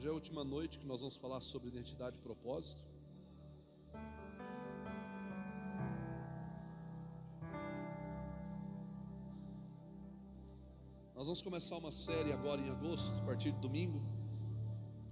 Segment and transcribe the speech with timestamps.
[0.00, 2.82] Hoje é a última noite que nós vamos falar sobre identidade e propósito.
[11.14, 14.02] Nós vamos começar uma série agora em agosto, a partir de domingo,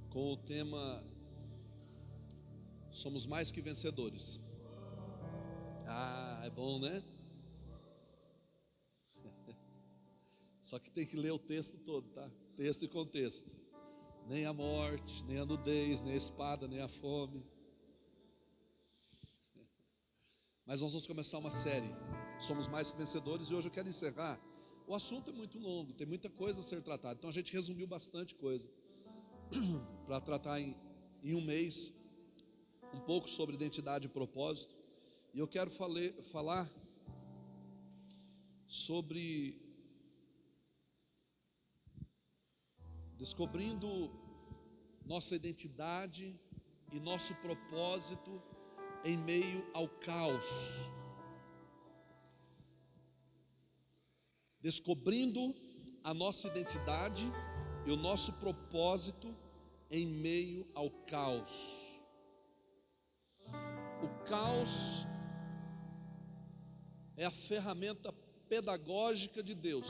[0.08, 1.04] com o tema
[2.90, 4.40] Somos mais que vencedores.
[5.86, 7.04] Ah, é bom, né?
[10.62, 12.30] Só que tem que ler o texto todo, tá?
[12.56, 13.57] Texto e contexto.
[14.28, 17.42] Nem a morte, nem a nudez, nem a espada, nem a fome.
[20.66, 21.88] Mas nós vamos começar uma série.
[22.38, 24.38] Somos mais que vencedores e hoje eu quero encerrar.
[24.86, 27.14] O assunto é muito longo, tem muita coisa a ser tratada.
[27.18, 28.68] Então a gente resumiu bastante coisa
[30.04, 30.76] para tratar em,
[31.22, 31.94] em um mês
[32.92, 34.76] um pouco sobre identidade e propósito.
[35.32, 36.70] E eu quero falar
[38.66, 39.67] sobre
[43.18, 44.12] descobrindo
[45.04, 46.38] nossa identidade
[46.92, 48.40] e nosso propósito
[49.04, 50.88] em meio ao caos.
[54.60, 55.52] Descobrindo
[56.04, 57.26] a nossa identidade
[57.84, 59.34] e o nosso propósito
[59.90, 62.00] em meio ao caos.
[64.00, 65.06] O caos
[67.16, 68.12] é a ferramenta
[68.48, 69.88] pedagógica de Deus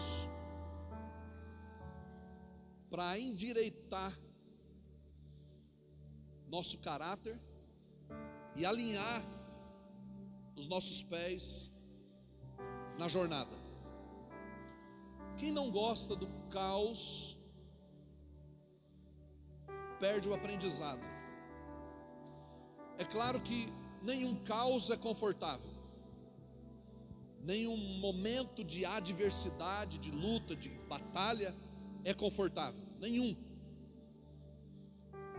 [2.91, 4.19] para endireitar
[6.49, 7.39] nosso caráter
[8.57, 9.23] e alinhar
[10.57, 11.71] os nossos pés
[12.99, 13.57] na jornada.
[15.37, 17.39] Quem não gosta do caos,
[20.01, 21.03] perde o aprendizado.
[22.99, 23.69] É claro que
[24.03, 25.71] nenhum caos é confortável,
[27.41, 31.55] nenhum momento de adversidade, de luta, de batalha
[32.05, 33.37] é confortável, nenhum.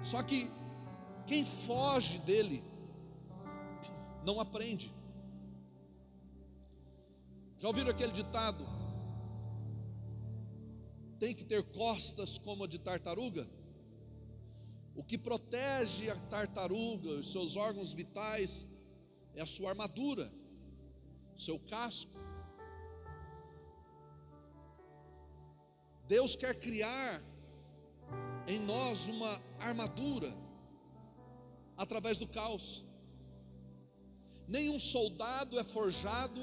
[0.04, 0.50] Só que
[1.26, 2.64] quem foge dele
[4.26, 4.92] não aprende.
[7.58, 8.66] Já ouviram aquele ditado?
[11.20, 13.48] Tem que ter costas como a de tartaruga?
[14.96, 18.66] O que protege a tartaruga, os seus órgãos vitais,
[19.36, 20.32] é a sua armadura,
[21.36, 22.12] seu casco.
[26.10, 27.22] Deus quer criar
[28.48, 30.34] em nós uma armadura
[31.78, 32.84] através do caos.
[34.48, 36.42] Nenhum soldado é forjado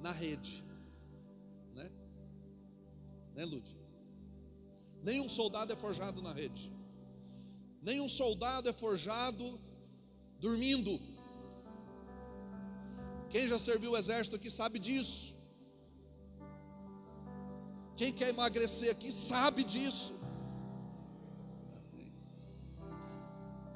[0.00, 0.64] na rede,
[1.74, 1.90] né?
[3.34, 3.76] Né, Lud?
[5.02, 6.72] Nenhum soldado é forjado na rede.
[7.82, 9.60] Nenhum soldado é forjado
[10.38, 10.98] dormindo.
[13.28, 15.38] Quem já serviu o exército aqui sabe disso.
[18.00, 20.14] Quem quer emagrecer aqui sabe disso.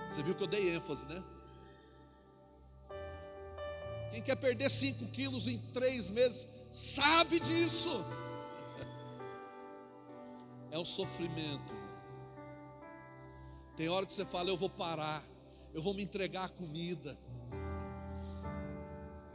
[0.08, 1.22] Você viu que eu dei ênfase, né?
[4.10, 8.02] Quem quer perder 5 quilos em três meses sabe disso.
[10.70, 11.74] É um sofrimento.
[13.76, 15.22] Tem hora que você fala, eu vou parar,
[15.74, 17.18] eu vou me entregar à comida,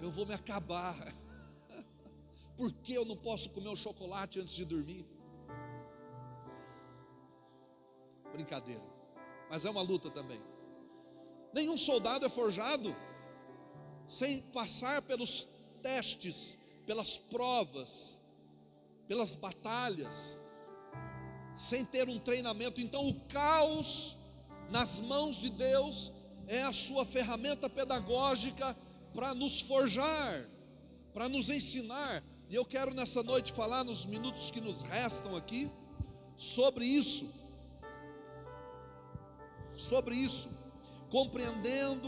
[0.01, 0.97] eu vou me acabar.
[2.59, 5.05] Por que eu não posso comer um chocolate antes de dormir?
[8.33, 8.83] Brincadeira,
[9.49, 10.41] mas é uma luta também.
[11.53, 12.93] Nenhum soldado é forjado
[14.05, 15.47] sem passar pelos
[15.81, 18.19] testes, pelas provas,
[19.07, 20.37] pelas batalhas,
[21.55, 22.81] sem ter um treinamento.
[22.81, 24.17] Então, o caos
[24.69, 26.11] nas mãos de Deus
[26.45, 28.75] é a sua ferramenta pedagógica
[29.13, 30.45] para nos forjar,
[31.13, 35.69] para nos ensinar, e eu quero nessa noite falar, nos minutos que nos restam aqui,
[36.35, 37.29] sobre isso.
[39.77, 40.49] Sobre isso.
[41.11, 42.07] Compreendendo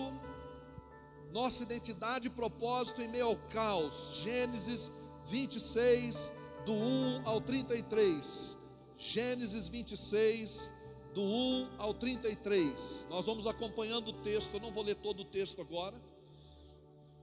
[1.32, 4.16] nossa identidade e propósito em meio ao caos.
[4.24, 4.92] Gênesis
[5.28, 6.34] 26,
[6.66, 8.58] do 1 ao 33.
[8.98, 10.74] Gênesis 26,
[11.14, 13.06] do 1 ao 33.
[13.12, 14.56] Nós vamos acompanhando o texto.
[14.56, 15.96] Eu não vou ler todo o texto agora,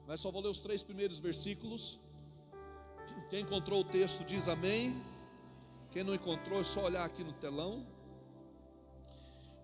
[0.07, 1.99] mas só vou ler os três primeiros versículos.
[3.31, 5.03] Quem encontrou o texto diz amém.
[5.91, 7.87] Quem não encontrou, é só olhar aqui no telão.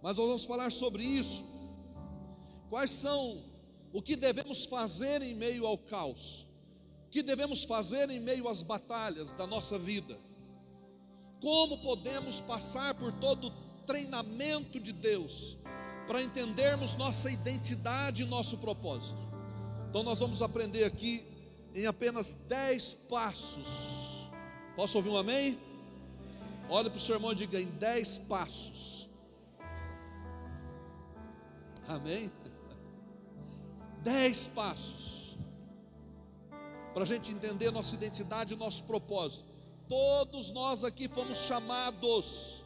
[0.03, 1.47] Mas nós vamos falar sobre isso.
[2.69, 3.43] Quais são
[3.93, 6.47] o que devemos fazer em meio ao caos?
[7.07, 10.19] O que devemos fazer em meio às batalhas da nossa vida?
[11.41, 15.57] Como podemos passar por todo o treinamento de Deus
[16.07, 19.19] para entendermos nossa identidade e nosso propósito?
[19.89, 21.25] Então nós vamos aprender aqui
[21.75, 24.31] em apenas dez passos.
[24.77, 25.59] Posso ouvir um amém?
[26.69, 29.09] Olha para o seu irmão e diga: em dez passos.
[31.87, 32.33] Amém?
[34.03, 35.15] Dez passos
[36.95, 39.45] para a gente entender nossa identidade e nosso propósito.
[39.89, 42.65] Todos nós aqui fomos chamados,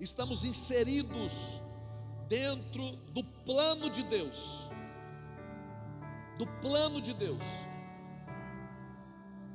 [0.00, 1.60] estamos inseridos
[2.28, 4.68] dentro do plano de Deus.
[6.36, 7.44] Do plano de Deus.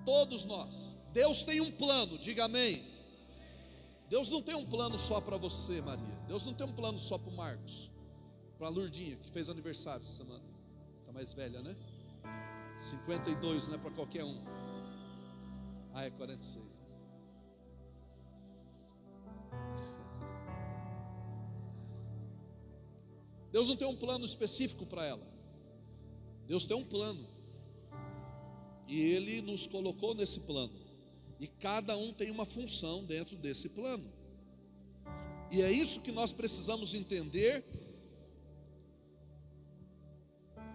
[0.05, 0.97] Todos nós.
[1.13, 2.83] Deus tem um plano, diga amém.
[4.09, 6.15] Deus não tem um plano só para você, Maria.
[6.27, 7.91] Deus não tem um plano só para o Marcos,
[8.57, 10.43] para a Lurdinha, que fez aniversário essa semana.
[11.01, 11.75] Está mais velha, né?
[12.79, 14.41] 52 não é para qualquer um.
[15.93, 16.65] Ah, é 46.
[23.51, 25.27] Deus não tem um plano específico para ela.
[26.47, 27.28] Deus tem um plano.
[28.89, 30.73] E Ele nos colocou nesse plano.
[31.39, 34.11] E cada um tem uma função dentro desse plano.
[35.51, 37.63] E é isso que nós precisamos entender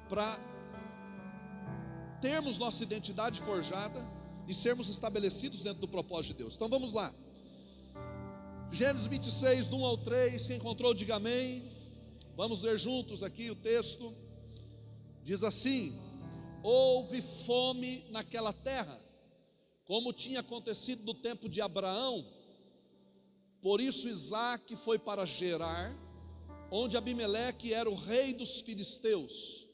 [0.09, 0.39] para
[2.21, 4.01] termos nossa identidade forjada
[4.47, 6.55] e sermos estabelecidos dentro do propósito de Deus.
[6.55, 7.13] Então vamos lá.
[8.71, 11.69] Gênesis 26, do 1 ao 3, quem encontrou, diga amém.
[12.37, 14.15] Vamos ler juntos aqui o texto.
[15.25, 15.93] Diz assim:
[16.65, 18.99] Houve fome naquela terra,
[19.85, 22.27] como tinha acontecido no tempo de Abraão.
[23.61, 25.95] Por isso Isaac foi para Gerar,
[26.71, 29.69] onde Abimeleque era o rei dos filisteus.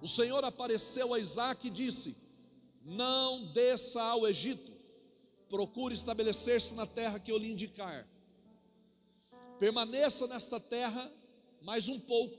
[0.00, 2.16] O Senhor apareceu a Isaac e disse:
[2.82, 4.74] Não desça ao Egito
[5.54, 8.08] procure estabelecer-se na terra que eu lhe indicar.
[9.56, 11.08] Permaneça nesta terra
[11.64, 12.36] mais um pouco,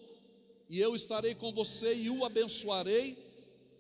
[0.70, 3.18] e eu estarei com você e o abençoarei,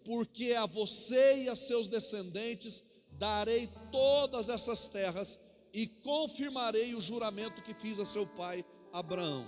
[0.03, 5.39] porque a você e a seus descendentes darei todas essas terras
[5.71, 9.45] e confirmarei o juramento que fiz a seu pai Abraão.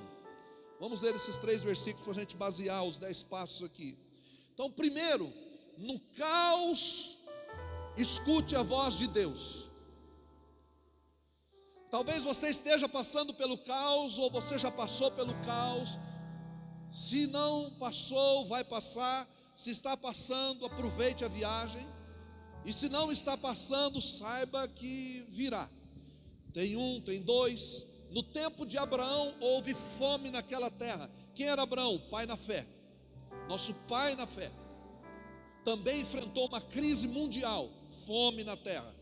[0.80, 3.98] Vamos ler esses três versículos para a gente basear os dez passos aqui.
[4.54, 5.32] Então, primeiro,
[5.78, 7.20] no caos,
[7.98, 9.67] escute a voz de Deus.
[11.90, 15.98] Talvez você esteja passando pelo caos, ou você já passou pelo caos.
[16.92, 19.28] Se não passou, vai passar.
[19.56, 21.88] Se está passando, aproveite a viagem.
[22.66, 25.70] E se não está passando, saiba que virá.
[26.54, 27.86] Tem um, tem dois.
[28.12, 31.10] No tempo de Abraão houve fome naquela terra.
[31.34, 31.98] Quem era Abraão?
[32.12, 32.68] Pai na fé.
[33.48, 34.52] Nosso pai na fé.
[35.64, 37.70] Também enfrentou uma crise mundial,
[38.06, 38.94] fome na terra.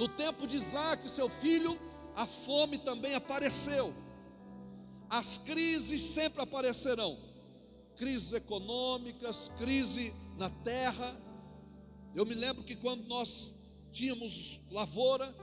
[0.00, 1.78] No tempo de Isaac, seu filho,
[2.16, 3.92] a fome também apareceu.
[5.10, 7.18] As crises sempre aparecerão
[7.96, 11.14] crises econômicas, crise na terra.
[12.14, 13.52] Eu me lembro que quando nós
[13.92, 15.36] tínhamos lavoura,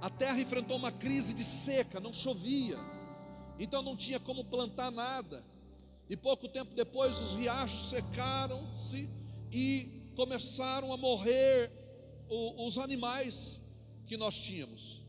[0.00, 2.78] a terra enfrentou uma crise de seca, não chovia,
[3.58, 5.44] então não tinha como plantar nada.
[6.08, 9.10] E pouco tempo depois os riachos secaram-se
[9.50, 11.85] e começaram a morrer
[12.28, 13.60] os animais
[14.06, 15.02] que nós tínhamos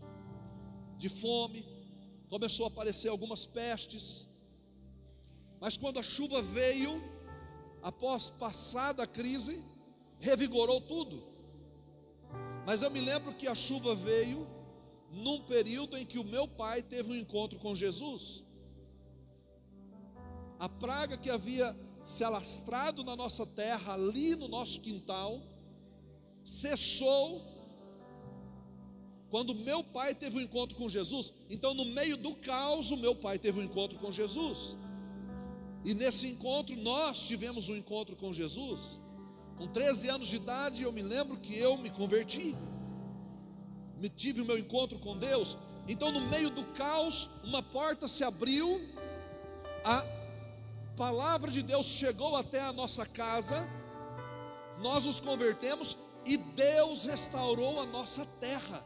[0.98, 1.66] de fome,
[2.30, 4.26] começou a aparecer algumas pestes,
[5.60, 7.02] mas quando a chuva veio,
[7.82, 9.64] após passada a crise,
[10.20, 11.24] revigorou tudo.
[12.66, 14.46] Mas eu me lembro que a chuva veio
[15.12, 18.44] num período em que o meu pai teve um encontro com Jesus.
[20.60, 25.42] A praga que havia se alastrado na nossa terra, ali no nosso quintal,
[26.48, 27.46] cessou
[29.30, 31.34] quando meu pai teve um encontro com Jesus.
[31.50, 34.78] Então, no meio do caos, o meu pai teve um encontro com Jesus.
[35.84, 39.02] E nesse encontro, nós tivemos um encontro com Jesus.
[39.58, 42.56] Com 13 anos de idade, eu me lembro que eu me converti.
[43.98, 45.58] Me tive o meu encontro com Deus.
[45.86, 48.80] Então, no meio do caos, uma porta se abriu,
[49.84, 50.06] a
[50.96, 53.68] palavra de Deus chegou até a nossa casa,
[54.80, 58.86] nós nos convertemos e Deus restaurou a nossa terra.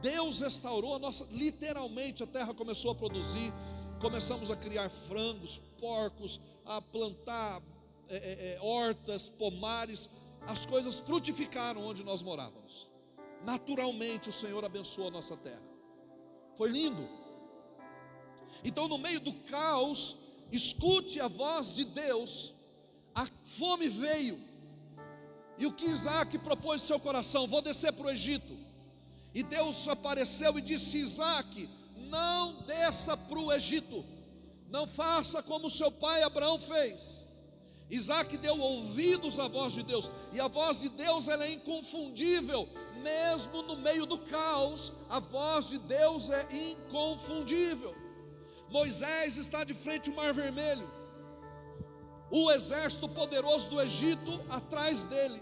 [0.00, 3.52] Deus restaurou a nossa, literalmente a terra começou a produzir,
[4.00, 7.62] começamos a criar frangos, porcos, a plantar
[8.08, 10.08] é, é, é hortas, pomares,
[10.46, 12.88] as coisas frutificaram onde nós morávamos.
[13.44, 15.62] Naturalmente o Senhor abençoou a nossa terra.
[16.56, 17.08] Foi lindo.
[18.64, 20.16] Então, no meio do caos,
[20.50, 22.54] escute a voz de Deus.
[23.14, 24.38] A fome veio,
[25.58, 28.56] e o que Isaac propôs em seu coração: vou descer para o Egito.
[29.34, 31.68] E Deus apareceu e disse: Isaac,
[32.08, 34.04] não desça para o Egito,
[34.70, 37.26] não faça como seu pai Abraão fez.
[37.90, 42.68] Isaac deu ouvidos à voz de Deus, e a voz de Deus ela é inconfundível,
[43.02, 47.94] mesmo no meio do caos, a voz de Deus é inconfundível.
[48.68, 50.86] Moisés está de frente ao Mar Vermelho,
[52.30, 55.40] o exército poderoso do Egito atrás dele,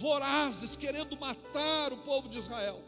[0.00, 2.80] vorazes, querendo matar o povo de Israel,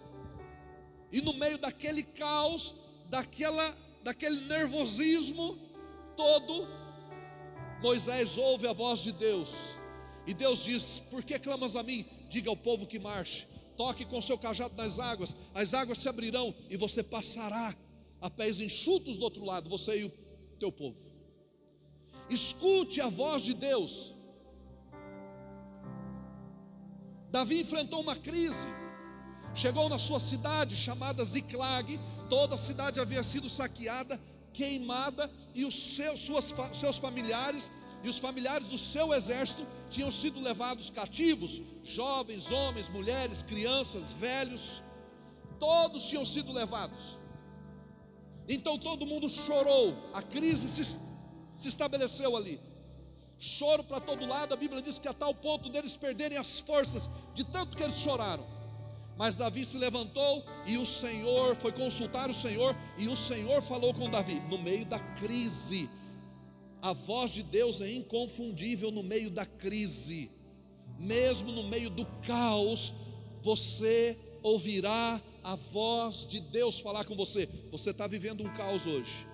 [1.12, 2.74] e no meio daquele caos,
[3.08, 5.58] daquela, daquele nervosismo,
[6.16, 6.66] todo,
[7.80, 9.50] Moisés ouve a voz de Deus,
[10.26, 12.04] e Deus diz: Por que clamas a mim?
[12.28, 13.46] Diga ao povo que marche,
[13.76, 17.74] toque com seu cajado nas águas, as águas se abrirão e você passará
[18.20, 20.12] a pés enxutos do outro lado, você e o
[20.58, 20.98] teu povo.
[22.28, 24.15] Escute a voz de Deus.
[27.36, 28.66] Davi enfrentou uma crise,
[29.54, 32.00] chegou na sua cidade chamada Ziclag,
[32.30, 34.18] toda a cidade havia sido saqueada,
[34.54, 37.70] queimada e os seus, suas, seus familiares
[38.02, 44.82] e os familiares do seu exército tinham sido levados cativos, jovens, homens, mulheres, crianças, velhos,
[45.60, 47.18] todos tinham sido levados.
[48.48, 50.98] Então todo mundo chorou, a crise se,
[51.54, 52.58] se estabeleceu ali.
[53.38, 57.08] Choro para todo lado, a Bíblia diz que a tal ponto deles perderem as forças,
[57.34, 58.44] de tanto que eles choraram.
[59.16, 63.92] Mas Davi se levantou e o Senhor foi consultar o Senhor, e o Senhor falou
[63.94, 65.88] com Davi no meio da crise.
[66.80, 70.30] A voz de Deus é inconfundível no meio da crise,
[70.98, 72.92] mesmo no meio do caos,
[73.42, 77.48] você ouvirá a voz de Deus falar com você.
[77.70, 79.25] Você está vivendo um caos hoje,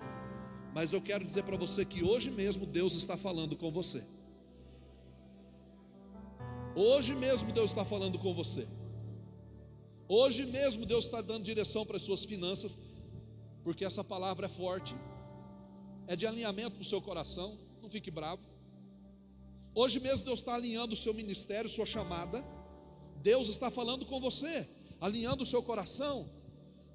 [0.73, 4.03] mas eu quero dizer para você que hoje mesmo Deus está falando com você.
[6.75, 8.67] Hoje mesmo Deus está falando com você.
[10.07, 12.77] Hoje mesmo Deus está dando direção para as suas finanças,
[13.63, 14.95] porque essa palavra é forte,
[16.07, 18.41] é de alinhamento para o seu coração, não fique bravo.
[19.75, 22.43] Hoje mesmo Deus está alinhando o seu ministério, sua chamada.
[23.21, 24.67] Deus está falando com você,
[24.99, 26.27] alinhando o seu coração.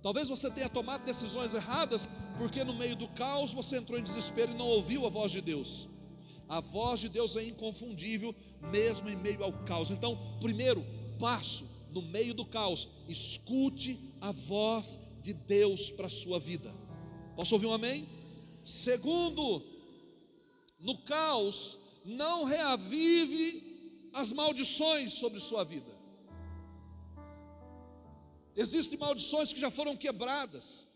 [0.02, 4.52] Talvez você tenha tomado decisões erradas, porque no meio do caos você entrou em desespero
[4.52, 5.88] e não ouviu a voz de Deus.
[6.49, 8.35] A voz de Deus é inconfundível,
[8.71, 9.90] mesmo em meio ao caos.
[9.90, 10.85] Então, primeiro
[11.19, 16.73] passo, no meio do caos, escute a voz de Deus para a sua vida.
[17.37, 18.09] Posso ouvir um amém?
[18.64, 19.62] Segundo,
[20.78, 25.98] no caos, não reavive as maldições sobre sua vida.
[28.59, 30.87] Existem maldições que já foram quebradas,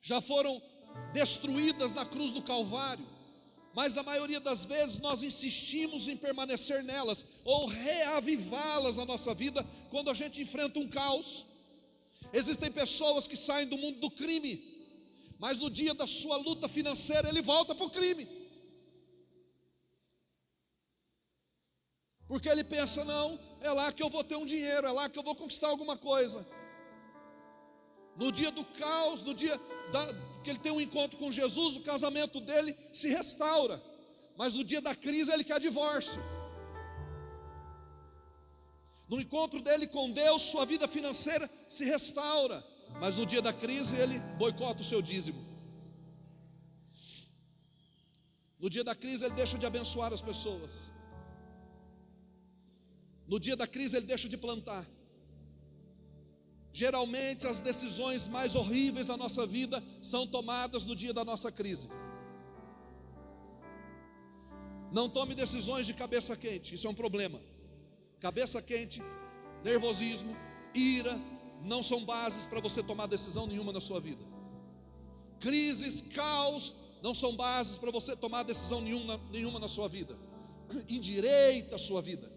[0.00, 0.60] já foram
[1.12, 3.06] destruídas na cruz do Calvário
[3.74, 9.66] mas na maioria das vezes nós insistimos em permanecer nelas ou reavivá-las na nossa vida
[9.90, 11.46] quando a gente enfrenta um caos.
[12.32, 14.62] Existem pessoas que saem do mundo do crime,
[15.38, 18.28] mas no dia da sua luta financeira ele volta para o crime.
[22.28, 25.18] Porque ele pensa: não, é lá que eu vou ter um dinheiro, é lá que
[25.18, 26.46] eu vou conquistar alguma coisa.
[28.16, 29.58] No dia do caos, no dia
[29.90, 30.06] da,
[30.42, 33.82] que ele tem um encontro com Jesus, o casamento dele se restaura.
[34.36, 36.20] Mas no dia da crise ele quer divórcio.
[39.08, 42.64] No encontro dele com Deus, sua vida financeira se restaura.
[43.00, 45.52] Mas no dia da crise ele boicota o seu dízimo.
[48.58, 50.90] No dia da crise ele deixa de abençoar as pessoas.
[53.32, 54.86] No dia da crise ele deixa de plantar.
[56.70, 61.88] Geralmente as decisões mais horríveis da nossa vida são tomadas no dia da nossa crise.
[64.92, 67.40] Não tome decisões de cabeça quente, isso é um problema.
[68.20, 69.00] Cabeça quente,
[69.64, 70.36] nervosismo,
[70.74, 71.18] ira,
[71.62, 74.22] não são bases para você tomar decisão nenhuma na sua vida.
[75.40, 80.18] Crises, caos, não são bases para você tomar decisão nenhuma, nenhuma na sua vida.
[80.86, 82.31] Endireita a sua vida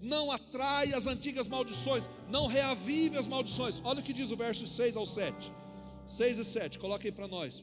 [0.00, 3.80] não atrai as antigas maldições, não reavive as maldições.
[3.84, 5.52] Olha o que diz o verso 6 ao 7.
[6.06, 7.62] 6 e 7, coloca aí para nós.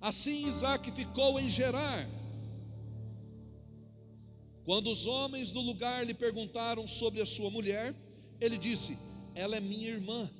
[0.00, 2.08] Assim Isaac ficou em Gerar.
[4.64, 7.94] Quando os homens do lugar lhe perguntaram sobre a sua mulher,
[8.40, 8.96] ele disse:
[9.34, 10.30] Ela é minha irmã.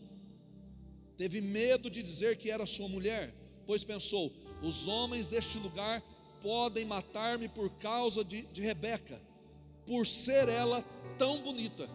[1.17, 3.35] Teve medo de dizer que era sua mulher,
[3.67, 4.33] pois pensou:
[4.63, 6.01] Os homens deste lugar
[6.41, 9.21] podem matar-me por causa de, de Rebeca
[9.87, 10.85] por ser ela
[11.19, 11.89] tão bonita.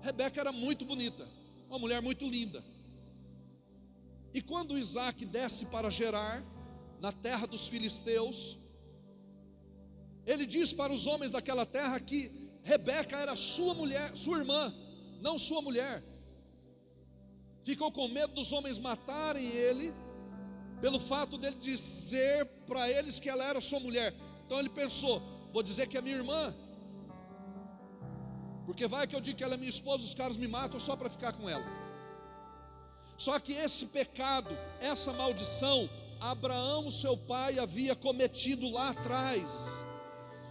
[0.00, 1.28] Rebeca era muito bonita,
[1.68, 2.62] uma mulher muito linda.
[4.34, 6.42] E quando Isaac desce para Gerar,
[7.00, 8.58] na terra dos filisteus,
[10.24, 12.30] ele diz para os homens daquela terra que
[12.62, 14.72] Rebeca era sua mulher, sua irmã,
[15.20, 16.02] não sua mulher.
[17.64, 19.92] Ficou com medo dos homens matarem ele
[20.80, 24.14] pelo fato dele dizer para eles que ela era sua mulher.
[24.46, 25.20] Então ele pensou:
[25.52, 26.54] vou dizer que é minha irmã,
[28.66, 30.96] porque vai que eu digo que ela é minha esposa, os caras me matam só
[30.96, 31.64] para ficar com ela.
[33.16, 35.88] Só que esse pecado, essa maldição,
[36.20, 39.84] Abraão, seu pai, havia cometido lá atrás,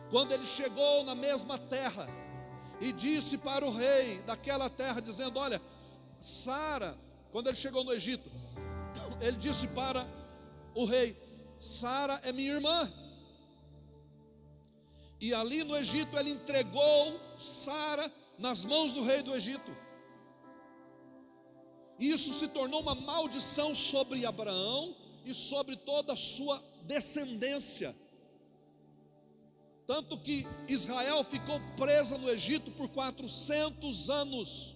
[0.09, 2.07] quando ele chegou na mesma terra
[2.79, 5.61] e disse para o rei daquela terra, dizendo: Olha,
[6.19, 6.97] Sara,
[7.31, 8.29] quando ele chegou no Egito,
[9.21, 10.05] ele disse para
[10.75, 11.15] o rei:
[11.59, 12.91] Sara é minha irmã.
[15.21, 19.71] E ali no Egito ele entregou Sara nas mãos do rei do Egito.
[21.99, 27.95] Isso se tornou uma maldição sobre Abraão e sobre toda a sua descendência.
[29.85, 34.75] Tanto que Israel ficou presa no Egito por 400 anos.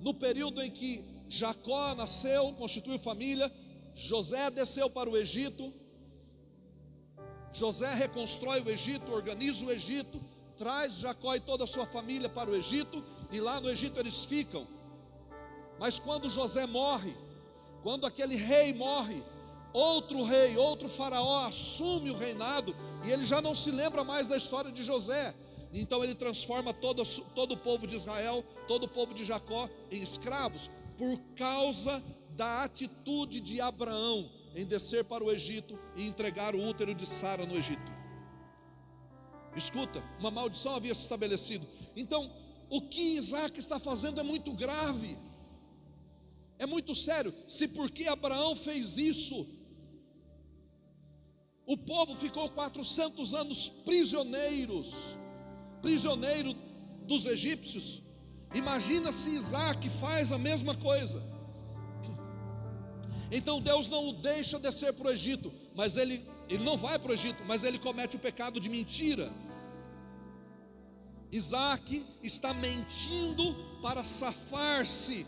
[0.00, 3.52] No período em que Jacó nasceu, constituiu família,
[3.94, 5.81] José desceu para o Egito.
[7.52, 10.18] José reconstrói o Egito, organiza o Egito,
[10.56, 14.24] traz Jacó e toda a sua família para o Egito, e lá no Egito eles
[14.24, 14.66] ficam.
[15.78, 17.14] Mas quando José morre,
[17.82, 19.22] quando aquele rei morre,
[19.72, 24.36] outro rei, outro faraó assume o reinado, e ele já não se lembra mais da
[24.36, 25.34] história de José.
[25.74, 27.02] Então ele transforma todo,
[27.34, 32.64] todo o povo de Israel, todo o povo de Jacó em escravos, por causa da
[32.64, 37.56] atitude de Abraão em descer para o Egito e entregar o útero de Sara no
[37.56, 37.90] Egito.
[39.56, 41.66] Escuta, uma maldição havia se estabelecido.
[41.94, 42.30] Então,
[42.70, 45.18] o que Isaac está fazendo é muito grave,
[46.58, 47.34] é muito sério.
[47.48, 49.46] Se porque Abraão fez isso,
[51.66, 55.16] o povo ficou 400 anos prisioneiros,
[55.80, 56.54] prisioneiro
[57.06, 58.02] dos egípcios.
[58.54, 61.22] Imagina se Isaac faz a mesma coisa.
[63.34, 67.10] Então Deus não o deixa descer para o Egito, mas ele, ele não vai para
[67.10, 69.32] o Egito, mas ele comete o pecado de mentira.
[71.32, 75.26] Isaac está mentindo para safar-se.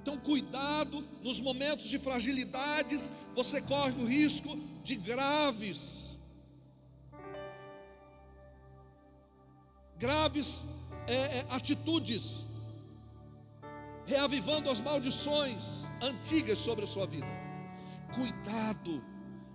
[0.00, 6.18] Então, cuidado nos momentos de fragilidades, você corre o risco de graves,
[9.98, 10.64] graves
[11.06, 12.46] é, é, atitudes
[14.08, 17.26] reavivando as maldições antigas sobre a sua vida.
[18.14, 19.04] Cuidado,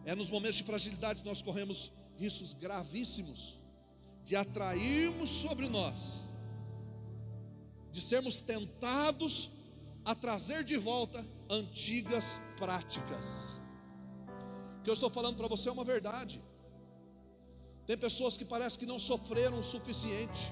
[0.06, 3.56] é nos momentos de fragilidade que nós corremos riscos gravíssimos
[4.24, 6.24] de atrairmos sobre nós,
[7.92, 9.50] de sermos tentados
[10.06, 13.60] a trazer de volta antigas práticas.
[14.80, 16.42] O que eu estou falando para você é uma verdade.
[17.88, 20.52] Tem pessoas que parece que não sofreram o suficiente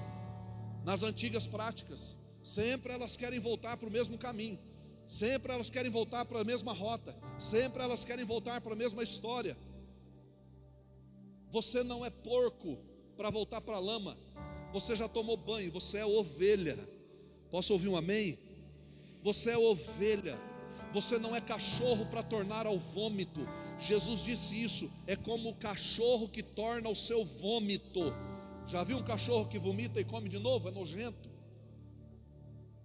[0.84, 2.16] nas antigas práticas.
[2.42, 4.58] Sempre elas querem voltar para o mesmo caminho.
[5.06, 7.16] Sempre elas querem voltar para a mesma rota.
[7.38, 9.56] Sempre elas querem voltar para a mesma história.
[11.50, 12.78] Você não é porco
[13.16, 14.16] para voltar para a lama.
[14.72, 16.78] Você já tomou banho, você é ovelha.
[17.50, 18.38] Posso ouvir um amém?
[19.22, 20.38] Você é ovelha.
[20.92, 23.46] Você não é cachorro para tornar ao vômito.
[23.78, 24.90] Jesus disse isso.
[25.06, 28.14] É como o cachorro que torna o seu vômito.
[28.66, 30.68] Já viu um cachorro que vomita e come de novo?
[30.68, 31.31] É nojento.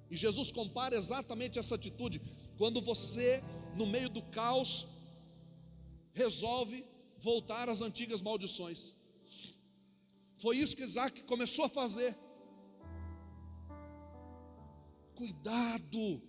[0.10, 2.22] E Jesus compara exatamente essa atitude
[2.58, 3.44] quando você,
[3.76, 4.88] no meio do caos,
[6.14, 6.84] resolve
[7.20, 8.94] voltar às antigas maldições.
[10.38, 12.16] Foi isso que Isaac começou a fazer.
[15.16, 16.22] Cuidado,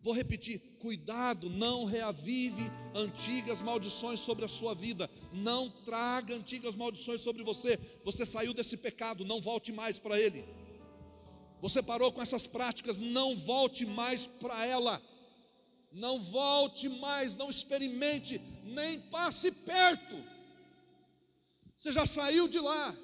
[0.00, 2.62] vou repetir: cuidado, não reavive
[2.94, 7.78] antigas maldições sobre a sua vida, não traga antigas maldições sobre você.
[8.04, 10.44] Você saiu desse pecado, não volte mais para ele.
[11.62, 15.00] Você parou com essas práticas, não volte mais para ela.
[15.92, 20.16] Não volte mais, não experimente, nem passe perto.
[21.78, 22.96] Você já saiu de lá.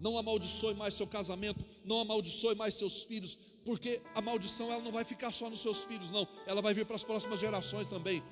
[0.00, 3.36] Não amaldiçoe mais seu casamento, não amaldiçoe mais seus filhos,
[3.66, 6.86] porque a maldição ela não vai ficar só nos seus filhos, não, ela vai vir
[6.86, 8.22] para as próximas gerações também.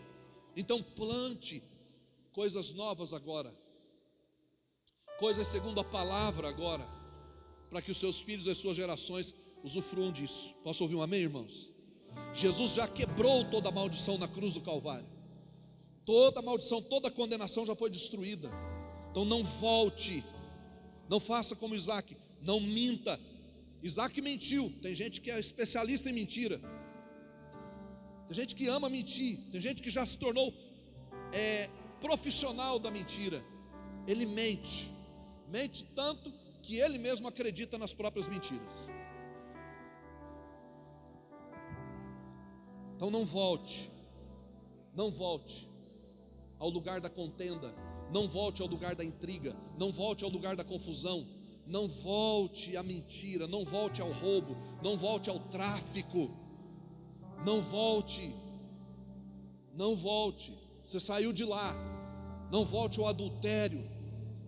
[0.56, 1.62] Então plante
[2.32, 3.54] coisas novas agora,
[5.18, 6.99] coisas segundo a palavra agora
[7.70, 10.56] para que os seus filhos e as suas gerações usufruam disso.
[10.62, 11.70] Posso ouvir um amém, irmãos?
[12.34, 15.06] Jesus já quebrou toda a maldição na cruz do Calvário.
[16.04, 18.50] Toda a maldição, toda a condenação já foi destruída.
[19.10, 20.24] Então não volte,
[21.08, 23.18] não faça como Isaac, não minta.
[23.82, 24.72] Isaac mentiu.
[24.82, 26.60] Tem gente que é especialista em mentira.
[28.26, 29.38] Tem gente que ama mentir.
[29.52, 30.52] Tem gente que já se tornou
[31.32, 31.68] é,
[32.00, 33.44] profissional da mentira.
[34.06, 34.90] Ele mente,
[35.48, 38.88] mente tanto que ele mesmo acredita nas próprias mentiras.
[42.96, 43.90] Então não volte,
[44.94, 45.68] Não volte
[46.58, 47.72] ao lugar da contenda,
[48.12, 51.26] não volte ao lugar da intriga, não volte ao lugar da confusão,
[51.66, 56.30] não volte à mentira, não volte ao roubo, não volte ao tráfico,
[57.46, 58.34] não volte,
[59.72, 60.52] não volte.
[60.84, 61.74] Você saiu de lá,
[62.50, 63.88] não volte ao adultério,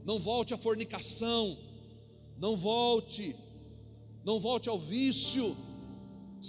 [0.05, 1.57] não volte à fornicação,
[2.42, 3.37] não volte,
[4.24, 5.57] não volte ao vício.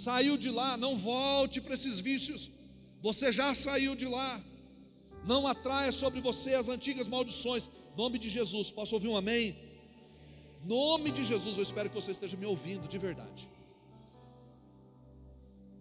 [0.06, 2.50] Saiu de lá, não volte para esses vícios.
[3.00, 4.42] Você já saiu de lá.
[5.24, 7.68] Não atraia sobre você as antigas maldições.
[7.96, 8.72] Nome de Jesus.
[8.72, 9.56] Posso ouvir um amém?
[10.64, 11.56] Nome de Jesus.
[11.56, 13.48] Eu espero que você esteja me ouvindo de verdade.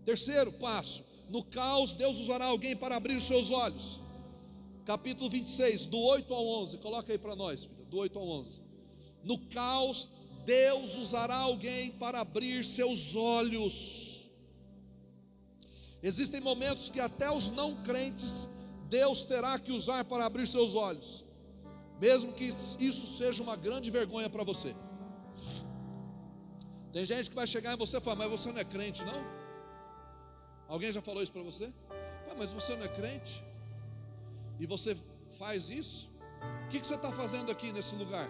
[0.06, 4.00] Terceiro passo: no caos, Deus usará alguém para abrir os seus olhos.
[4.86, 6.78] Capítulo 26, do 8 ao 11.
[6.78, 8.63] Coloca aí para nós, do 8 ao 11.
[9.24, 10.10] No caos,
[10.46, 14.30] Deus usará alguém para abrir seus olhos.
[16.02, 18.48] Existem momentos que até os não crentes
[18.90, 21.24] Deus terá que usar para abrir seus olhos,
[22.00, 24.76] mesmo que isso seja uma grande vergonha para você.
[26.92, 29.20] Tem gente que vai chegar em você e falar, mas você não é crente, não?
[30.68, 31.74] Alguém já falou isso para você?
[32.30, 33.44] Ah, mas você não é crente?
[34.60, 34.96] E você
[35.40, 36.12] faz isso?
[36.66, 38.30] O que, que você está fazendo aqui nesse lugar?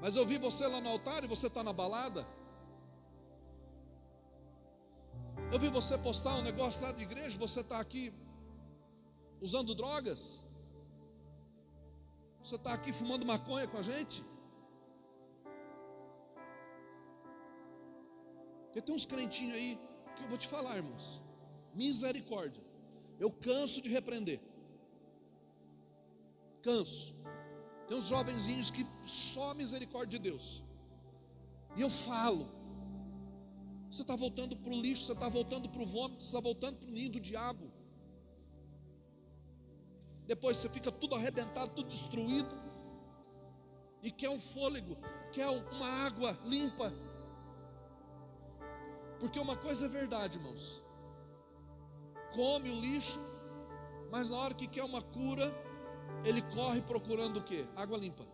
[0.00, 2.24] Mas eu vi você lá no altar e você está na balada.
[5.52, 8.12] Eu vi você postar um negócio lá de igreja, você está aqui
[9.40, 10.42] usando drogas.
[12.42, 14.24] Você está aqui fumando maconha com a gente.
[18.64, 19.80] Porque tem uns crentinhos aí
[20.14, 21.22] que eu vou te falar, irmãos.
[21.74, 22.62] Misericórdia.
[23.18, 24.40] Eu canso de repreender.
[26.62, 27.16] Canso.
[27.88, 30.62] Tem uns jovenzinhos que só misericórdia de Deus.
[31.74, 32.46] E eu falo.
[33.90, 36.76] Você está voltando para o lixo, você está voltando para o vômito, você está voltando
[36.76, 37.72] para o ninho do diabo.
[40.26, 42.54] Depois você fica tudo arrebentado, tudo destruído.
[44.02, 44.98] E quer um fôlego,
[45.32, 46.92] quer uma água limpa.
[49.18, 50.82] Porque uma coisa é verdade, irmãos.
[52.34, 53.18] Come o lixo,
[54.12, 55.50] mas na hora que quer uma cura,
[56.24, 57.66] ele corre procurando o que?
[57.76, 58.24] Água limpa.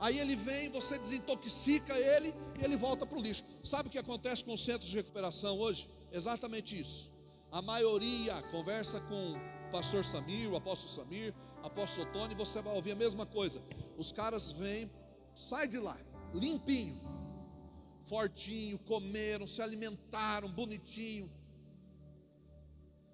[0.00, 3.44] Aí ele vem, você desintoxica ele e ele volta para o lixo.
[3.62, 5.88] Sabe o que acontece com os centros de recuperação hoje?
[6.10, 7.12] Exatamente isso.
[7.52, 12.92] A maioria conversa com o pastor Samir, o apóstolo Samir, apóstolo Tony, você vai ouvir
[12.92, 13.62] a mesma coisa.
[13.96, 14.90] Os caras vêm,
[15.34, 15.96] sai de lá,
[16.34, 17.00] limpinho,
[18.04, 21.30] fortinho, comeram, se alimentaram, bonitinho.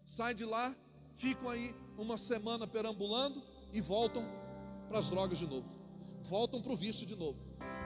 [0.07, 0.75] Sai de lá,
[1.15, 4.25] ficam aí uma semana perambulando e voltam
[4.89, 5.69] para as drogas de novo,
[6.23, 7.39] voltam para o vício de novo.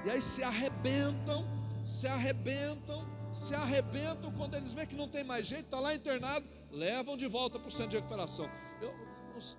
[0.05, 1.44] E aí se arrebentam,
[1.85, 6.46] se arrebentam, se arrebentam quando eles veem que não tem mais jeito, está lá internado,
[6.70, 8.48] levam de volta para o centro de recuperação.
[8.81, 8.94] Eu,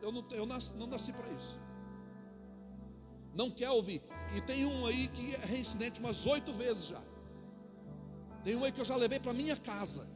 [0.02, 1.60] eu, não, eu nasci, não nasci para isso.
[3.34, 4.02] Não quer ouvir.
[4.36, 7.02] E tem um aí que é reincidente umas oito vezes já.
[8.44, 10.08] Tem um aí que eu já levei para minha casa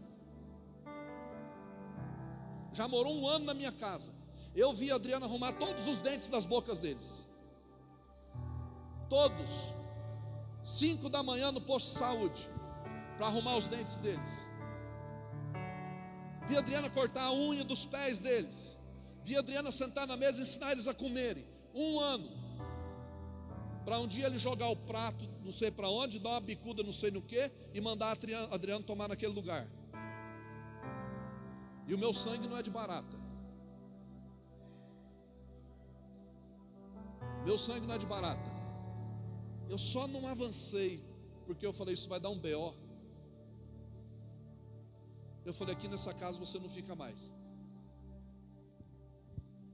[2.77, 4.13] já morou um ano na minha casa.
[4.57, 7.23] Eu vi Adriana arrumar todos os dentes das bocas deles.
[9.07, 9.71] Todos.
[10.63, 12.49] Cinco da manhã no posto de saúde.
[13.17, 14.47] Para arrumar os dentes deles.
[16.47, 18.75] Vi Adriana cortar a unha dos pés deles.
[19.23, 21.45] Vi Adriana sentar na mesa e ensinar eles a comerem.
[21.75, 22.27] Um ano.
[23.85, 26.91] Para um dia ele jogar o prato, não sei para onde, dar uma bicuda, não
[26.91, 29.67] sei no que, e mandar a Adriana tomar naquele lugar.
[31.87, 33.26] E o meu sangue não é de barata.
[37.47, 38.49] Meu sangue não é de barata.
[39.69, 41.01] Eu só não avancei
[41.45, 42.75] porque eu falei isso vai dar um BO.
[45.45, 47.33] Eu falei aqui nessa casa você não fica mais.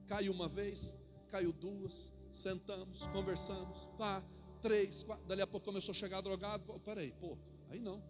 [0.06, 0.96] Caiu uma vez,
[1.32, 4.24] caiu duas, sentamos, conversamos, pá,
[4.62, 6.80] três, quatro, dali a pouco começou a chegar drogado.
[6.82, 7.36] Peraí, pô,
[7.72, 8.04] aí não.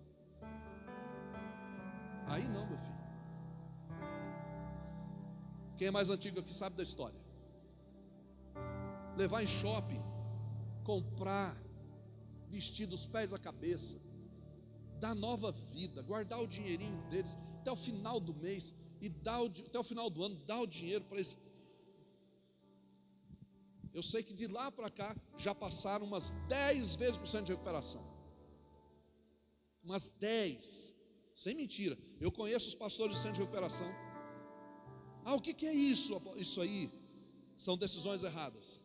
[2.28, 3.04] Aí não, meu filho.
[5.78, 7.23] Quem é mais antigo aqui sabe da história.
[9.18, 10.02] Levar em shopping,
[10.84, 11.56] comprar,
[12.50, 13.98] vestir dos pés à cabeça,
[15.00, 19.46] dar nova vida, guardar o dinheirinho deles até o final do mês e dar o,
[19.46, 21.38] até o final do ano, dar o dinheiro para eles.
[23.94, 27.52] Eu sei que de lá para cá já passaram umas 10 vezes por cento de
[27.52, 28.02] recuperação.
[29.84, 30.96] Umas 10.
[31.36, 31.98] Sem mentira.
[32.20, 33.88] Eu conheço os pastores de centro de recuperação
[35.26, 36.22] ah, o que, que é isso?
[36.36, 36.92] Isso aí
[37.56, 38.82] são decisões erradas.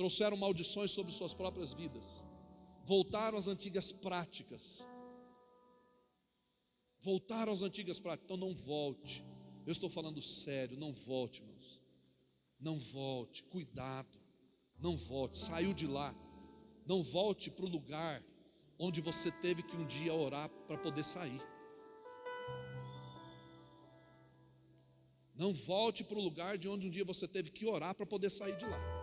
[0.00, 2.24] Trouxeram maldições sobre suas próprias vidas.
[2.86, 4.88] Voltaram às antigas práticas.
[7.02, 8.24] Voltar às antigas práticas.
[8.24, 9.22] Então não volte.
[9.66, 11.78] Eu estou falando sério, não volte, meus.
[12.58, 14.18] Não volte, cuidado.
[14.78, 16.14] Não volte, saiu de lá.
[16.86, 18.24] Não volte para o lugar
[18.78, 21.42] onde você teve que um dia orar para poder sair.
[25.34, 28.30] Não volte para o lugar de onde um dia você teve que orar para poder
[28.30, 28.99] sair de lá.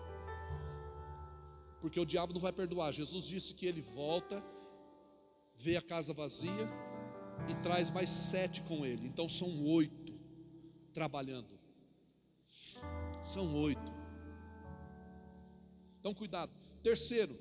[1.80, 2.92] Porque o diabo não vai perdoar.
[2.92, 4.44] Jesus disse que ele volta,
[5.56, 6.68] vê a casa vazia
[7.50, 9.08] e traz mais sete com ele.
[9.08, 10.20] Então são oito
[10.94, 11.58] trabalhando.
[13.22, 13.94] São oito.
[16.00, 16.52] Então cuidado.
[16.82, 17.36] Terceiro,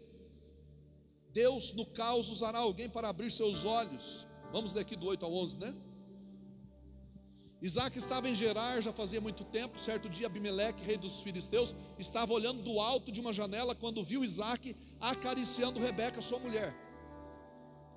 [1.32, 4.26] Deus no caos usará alguém para abrir seus olhos.
[4.52, 5.74] Vamos ler aqui do 8 ao 11, né?
[7.60, 9.78] Isaac estava em Gerar já fazia muito tempo.
[9.78, 14.22] Certo dia, Abimeleque, rei dos filisteus, estava olhando do alto de uma janela quando viu
[14.22, 16.74] Isaac acariciando Rebeca, sua mulher.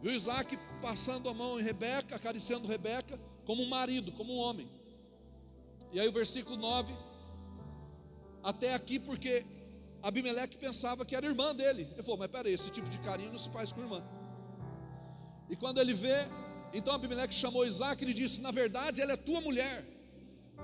[0.01, 4.69] Viu Isaac passando a mão em Rebeca, acariciando Rebeca, como um marido, como um homem.
[5.91, 6.93] E aí o versículo 9,
[8.41, 9.45] até aqui, porque
[10.01, 11.87] Abimeleque pensava que era irmã dele.
[11.91, 14.01] Ele falou: Mas peraí, esse tipo de carinho não se faz com irmã.
[15.49, 16.27] E quando ele vê,
[16.73, 19.85] então Abimeleque chamou Isaac e lhe disse: Na verdade, ela é tua mulher.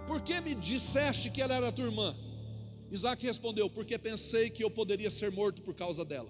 [0.07, 2.15] Por que me disseste que ela era tua irmã?
[2.91, 6.29] Isaac respondeu: Porque pensei que eu poderia ser morto por causa dela.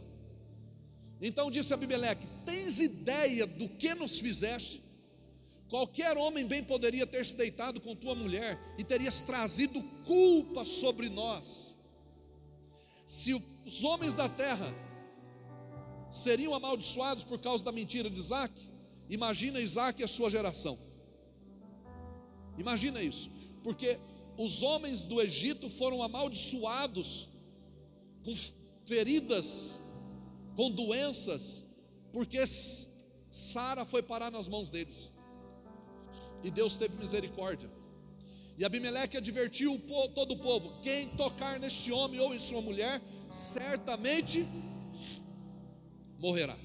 [1.21, 4.81] Então disse Abimeleque: Tens ideia do que nos fizeste?
[5.67, 11.09] Qualquer homem bem poderia ter se deitado com tua mulher e terias trazido culpa sobre
[11.09, 11.75] nós.
[13.05, 13.33] Se
[13.65, 14.71] os homens da terra
[16.11, 18.53] seriam amaldiçoados por causa da mentira de Isaac,
[19.09, 20.77] Imagina Isaac e a sua geração.
[22.57, 23.29] Imagina isso,
[23.63, 23.99] porque
[24.37, 27.29] os homens do Egito foram amaldiçoados
[28.23, 28.33] com
[28.85, 29.81] feridas,
[30.55, 31.65] com doenças,
[32.11, 32.39] porque
[33.29, 35.13] Sara foi parar nas mãos deles.
[36.43, 37.69] E Deus teve misericórdia.
[38.57, 39.81] E Abimeleque advertiu
[40.13, 44.47] todo o povo: quem tocar neste homem ou em sua mulher, certamente
[46.17, 46.57] morrerá.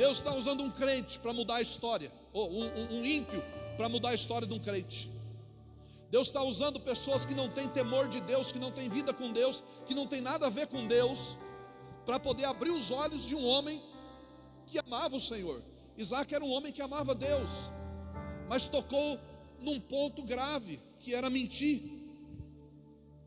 [0.00, 3.44] Deus está usando um crente para mudar a história, ou um, um, ímpio
[3.76, 5.10] para mudar a história de um crente.
[6.10, 9.30] Deus está usando pessoas que não têm temor de Deus, que não têm vida com
[9.30, 11.36] Deus, que não tem nada a ver com Deus,
[12.06, 13.78] para poder abrir os olhos de um homem
[14.66, 15.62] que amava o Senhor.
[15.98, 17.68] Isaac era um homem que amava Deus,
[18.48, 19.20] mas tocou
[19.60, 21.82] num ponto grave, que era mentir.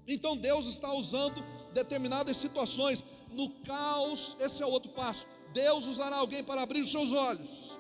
[0.08, 1.40] Então Deus está usando
[1.72, 5.28] determinadas situações, no caos, esse é o outro passo.
[5.54, 7.78] Deus usará alguém para abrir os seus olhos.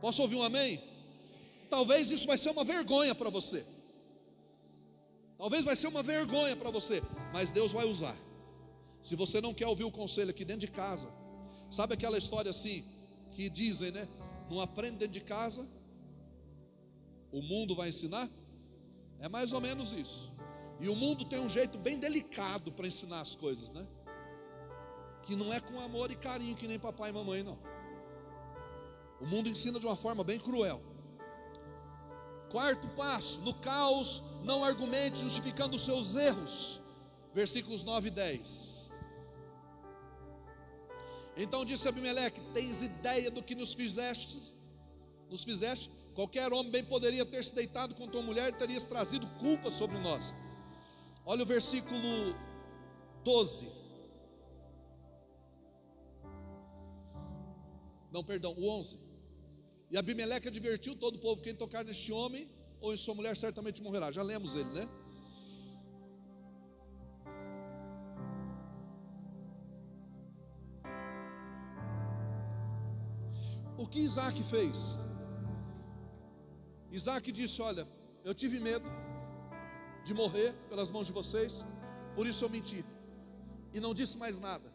[0.00, 0.82] Posso ouvir um amém?
[1.68, 3.66] Talvez isso vai ser uma vergonha para você.
[5.36, 8.16] Talvez vai ser uma vergonha para você, mas Deus vai usar.
[9.00, 11.08] Se você não quer ouvir o conselho aqui dentro de casa,
[11.70, 12.84] sabe aquela história assim
[13.32, 14.08] que dizem, né?
[14.50, 15.66] Não aprende dentro de casa,
[17.30, 18.28] o mundo vai ensinar?
[19.20, 20.32] É mais ou menos isso.
[20.80, 23.86] E o mundo tem um jeito bem delicado para ensinar as coisas, né?
[25.28, 27.58] Que não é com amor e carinho que nem papai e mamãe, não.
[29.20, 30.80] O mundo ensina de uma forma bem cruel.
[32.50, 36.80] Quarto passo: no caos, não argumente justificando os seus erros.
[37.34, 38.90] Versículos 9 e 10.
[41.36, 44.56] Então disse Abimeleque: Tens ideia do que nos fizeste?
[45.28, 45.90] Nos fizeste?
[46.14, 49.98] Qualquer homem bem poderia ter se deitado com tua mulher e terias trazido culpa sobre
[49.98, 50.34] nós.
[51.26, 52.34] Olha o versículo
[53.22, 53.77] 12.
[58.10, 58.98] Não, perdão, o 11.
[59.90, 62.48] E Abimeleque advertiu todo o povo: quem tocar neste homem
[62.80, 64.10] ou em sua mulher certamente morrerá.
[64.12, 64.88] Já lemos ele, né?
[73.76, 74.96] O que Isaac fez?
[76.90, 77.86] Isaac disse: Olha,
[78.24, 78.88] eu tive medo
[80.04, 81.64] de morrer pelas mãos de vocês,
[82.14, 82.84] por isso eu menti.
[83.72, 84.72] E não disse mais nada.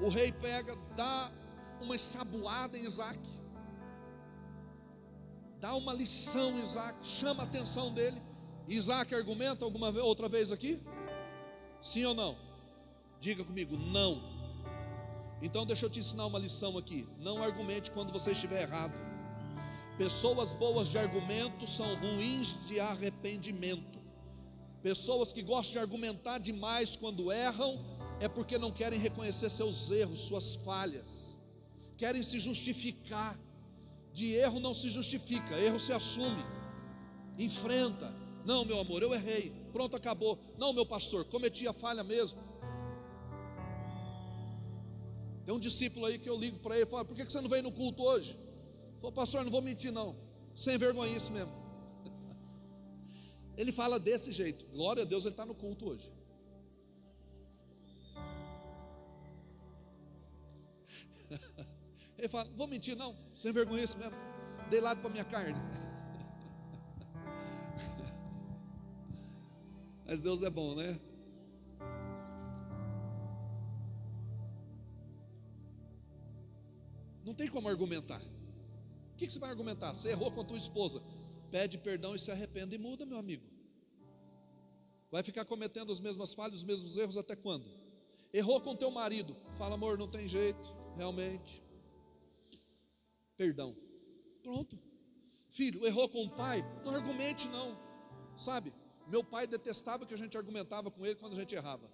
[0.00, 1.30] O rei pega, dá
[1.80, 3.18] uma ensaboada em Isaac,
[5.60, 8.20] dá uma lição em Isaac, chama a atenção dele.
[8.68, 10.82] Isaac argumenta alguma outra vez aqui?
[11.80, 12.36] Sim ou não?
[13.20, 14.22] Diga comigo, não.
[15.42, 17.08] Então deixa eu te ensinar uma lição aqui.
[17.18, 18.94] Não argumente quando você estiver errado.
[19.98, 23.98] Pessoas boas de argumento são ruins de arrependimento.
[24.82, 27.78] Pessoas que gostam de argumentar demais quando erram
[28.20, 31.33] é porque não querem reconhecer seus erros, suas falhas
[31.96, 33.38] querem se justificar.
[34.12, 36.44] De erro não se justifica, erro se assume,
[37.36, 38.12] enfrenta.
[38.44, 40.38] Não, meu amor, eu errei, pronto, acabou.
[40.56, 42.38] Não, meu pastor, cometi a falha mesmo.
[45.44, 47.48] Tem um discípulo aí que eu ligo para ele e falo: por que você não
[47.48, 48.38] veio no culto hoje?
[48.96, 50.16] Falou, pastor, não vou mentir não.
[50.54, 51.52] Sem vergonha isso mesmo.
[53.56, 54.64] Ele fala desse jeito.
[54.66, 56.10] Glória a Deus, ele está no culto hoje.
[62.24, 64.16] Ele fala, vou mentir não, sem vergonha isso mesmo.
[64.70, 65.52] Dei lado para minha carne.
[70.06, 70.98] Mas Deus é bom, né?
[77.22, 78.22] Não tem como argumentar.
[78.22, 79.94] O que, você vai argumentar?
[79.94, 81.02] Você errou com a tua esposa.
[81.50, 83.44] Pede perdão e se arrependa e muda, meu amigo.
[85.10, 87.66] Vai ficar cometendo as mesmas falhas, os mesmos erros até quando?
[88.32, 89.36] Errou com teu marido.
[89.58, 91.62] Fala, amor, não tem jeito, realmente.
[93.36, 93.76] Perdão.
[94.42, 94.78] Pronto.
[95.50, 96.62] Filho, errou com o pai?
[96.84, 97.78] Não argumente, não.
[98.36, 98.72] Sabe?
[99.06, 101.90] Meu pai detestava que a gente argumentava com ele quando a gente errava.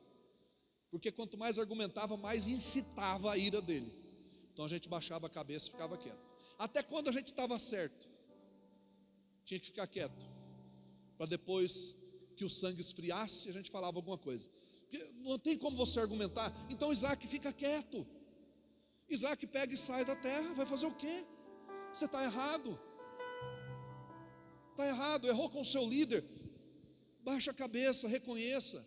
[0.90, 3.94] Porque quanto mais argumentava, mais incitava a ira dele.
[4.53, 6.18] Então a gente baixava a cabeça e ficava quieto.
[6.59, 8.09] Até quando a gente estava certo,
[9.44, 10.26] tinha que ficar quieto.
[11.16, 11.96] Para depois
[12.37, 14.48] que o sangue esfriasse, a gente falava alguma coisa.
[14.83, 16.53] Porque não tem como você argumentar.
[16.68, 18.07] Então Isaac fica quieto.
[19.11, 20.55] Isaac pega e sai da terra.
[20.55, 21.25] Vai fazer o quê?
[21.92, 22.79] Você está errado.
[24.70, 26.25] Está errado, errou com o seu líder.
[27.23, 28.83] Baixa a cabeça, reconheça.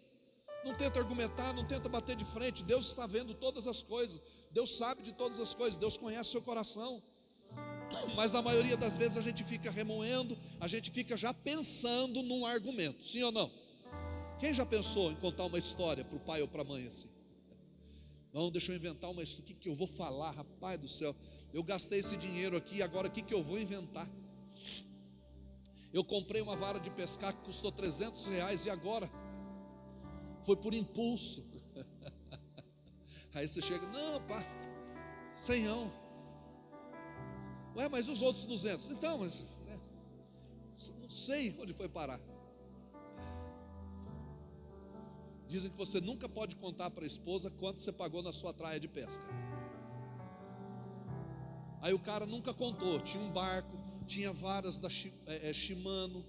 [0.63, 2.63] Não tenta argumentar, não tenta bater de frente.
[2.63, 4.21] Deus está vendo todas as coisas.
[4.49, 5.77] Deus sabe de todas as coisas.
[5.77, 7.03] Deus conhece o seu coração.
[8.15, 12.45] Mas na maioria das vezes a gente fica remoendo, a gente fica já pensando num
[12.45, 13.51] argumento, sim ou não?
[14.39, 17.09] Quem já pensou em contar uma história para o pai ou para a mãe assim?
[18.33, 19.21] Não, deixa eu inventar uma.
[19.21, 21.15] O que, que eu vou falar, rapaz do céu?
[21.53, 24.09] Eu gastei esse dinheiro aqui, agora o que, que eu vou inventar?
[25.93, 29.07] Eu comprei uma vara de pescar que custou 300 reais e agora
[30.43, 31.45] foi por impulso.
[33.35, 34.43] Aí você chega, não, pá,
[35.35, 35.91] senhão.
[37.75, 38.89] Ué, mas os outros 200?
[38.89, 39.79] Então, mas né,
[40.99, 42.19] não sei onde foi parar.
[45.47, 48.79] Dizem que você nunca pode contar para a esposa quanto você pagou na sua traia
[48.79, 49.23] de pesca.
[51.82, 54.88] Aí o cara nunca contou, tinha um barco, tinha varas da
[55.27, 56.25] é, é, Shimano,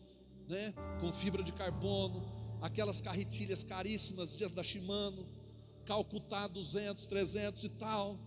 [0.48, 2.22] né, com fibra de carbono,
[2.60, 5.26] aquelas carretilhas caríssimas da Shimano,
[5.84, 8.18] Calcutá 200, 300 e tal,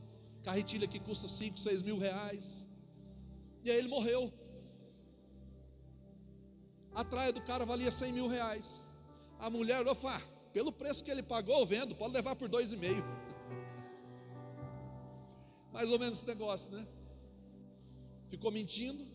[0.43, 2.67] carretilha que custa 5, 6 mil reais.
[3.63, 4.32] E aí ele morreu.
[6.93, 8.82] A traia do cara valia 100 mil reais.
[9.39, 10.21] A mulher ah,
[10.53, 13.03] pelo preço que ele pagou, eu vendo, pode levar por dois e meio.
[15.71, 16.88] Mais ou menos esse negócio, né?
[18.29, 19.07] Ficou mentindo,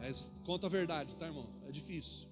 [0.00, 1.46] mas conta a verdade, tá, irmão?
[1.68, 2.26] É difícil.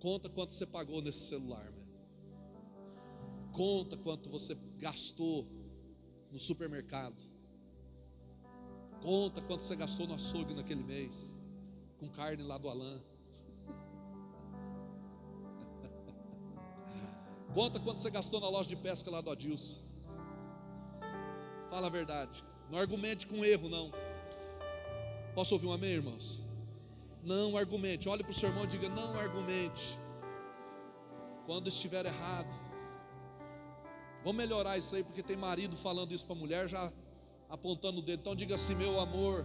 [0.00, 1.86] Conta quanto você pagou nesse celular, meu.
[3.52, 5.46] Conta quanto você gastou
[6.30, 7.16] no supermercado.
[9.00, 11.34] Conta quanto você gastou no açougue naquele mês,
[11.98, 13.00] com carne lá do Alain.
[17.54, 19.80] Conta quanto você gastou na loja de pesca lá do Adilson.
[21.70, 22.44] Fala a verdade.
[22.70, 23.90] Não argumente com erro, não.
[25.34, 26.40] Posso ouvir um amém, irmãos?
[27.22, 28.08] Não argumente.
[28.08, 29.98] Olhe para o seu irmão e diga: não argumente.
[31.46, 32.68] Quando estiver errado.
[34.22, 36.92] Vamos melhorar isso aí, porque tem marido falando isso para a mulher, já
[37.48, 38.20] apontando o dedo.
[38.20, 39.44] Então diga assim: meu amor,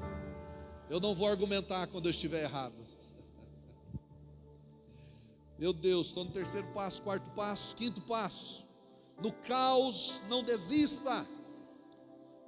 [0.90, 2.76] eu não vou argumentar quando eu estiver errado.
[5.58, 8.66] Meu Deus, estou no terceiro passo, quarto passo, quinto passo.
[9.22, 11.26] No caos, não desista.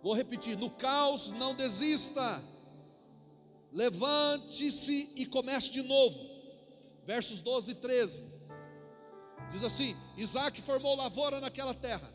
[0.02, 2.44] Vou repetir: no caos, não desista
[3.76, 6.18] levante-se e comece de novo.
[7.06, 8.24] Versos 12 e 13.
[9.52, 12.10] Diz assim: Isaac formou lavoura naquela terra,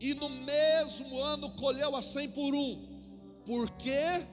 [0.00, 3.00] e no mesmo ano colheu a cem por um.
[3.46, 4.26] Por quê?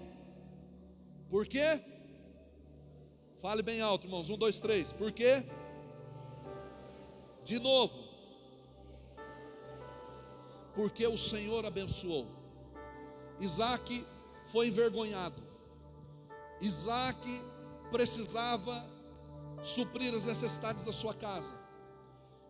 [1.30, 1.80] Por quê?
[3.38, 4.30] Fale bem alto, irmãos.
[4.30, 4.92] Um, dois, três.
[4.92, 5.46] Por quê?
[7.46, 8.04] De novo.
[10.74, 12.28] Porque o Senhor abençoou.
[13.40, 14.06] Isaac
[14.52, 15.42] foi envergonhado.
[16.60, 17.26] Isaac
[17.92, 18.84] precisava
[19.64, 21.54] suprir as necessidades da sua casa.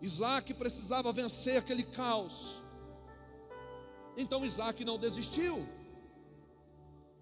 [0.01, 2.63] Isaac precisava vencer aquele caos.
[4.17, 5.67] Então Isaac não desistiu.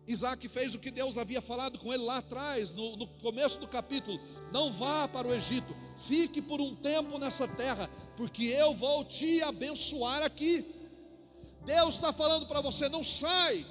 [0.08, 3.68] Isaac fez o que Deus havia falado com ele lá atrás, no, no, começo do
[3.68, 4.20] capítulo:
[4.52, 5.74] não vá para o Egito,
[6.08, 10.66] fique por um tempo nessa terra, porque eu vou te abençoar aqui.
[11.66, 13.66] Deus está falando para você: não sai,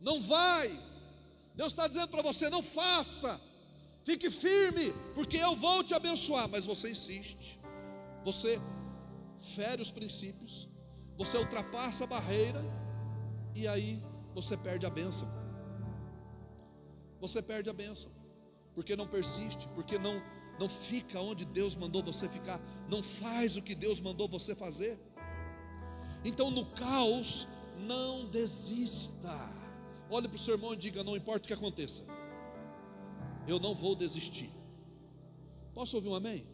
[0.00, 0.68] não vai,
[1.54, 3.40] Deus está dizendo para você: não faça,
[4.04, 6.48] fique firme, porque eu vou te abençoar.
[6.48, 7.58] Mas você insiste,
[8.24, 8.60] você
[9.56, 10.68] fere os princípios,
[11.16, 12.64] você ultrapassa a barreira,
[13.52, 15.28] e aí você perde a bênção.
[17.20, 18.10] Você perde a bênção,
[18.74, 20.20] porque não persiste, porque não
[20.58, 24.98] não fica onde Deus mandou você ficar, não faz o que Deus mandou você fazer.
[26.24, 27.48] Então, no caos,
[27.80, 29.50] não desista.
[30.10, 32.04] Olhe para o seu irmão e diga: não importa o que aconteça,
[33.48, 34.50] eu não vou desistir.
[35.74, 36.46] Posso ouvir um amém?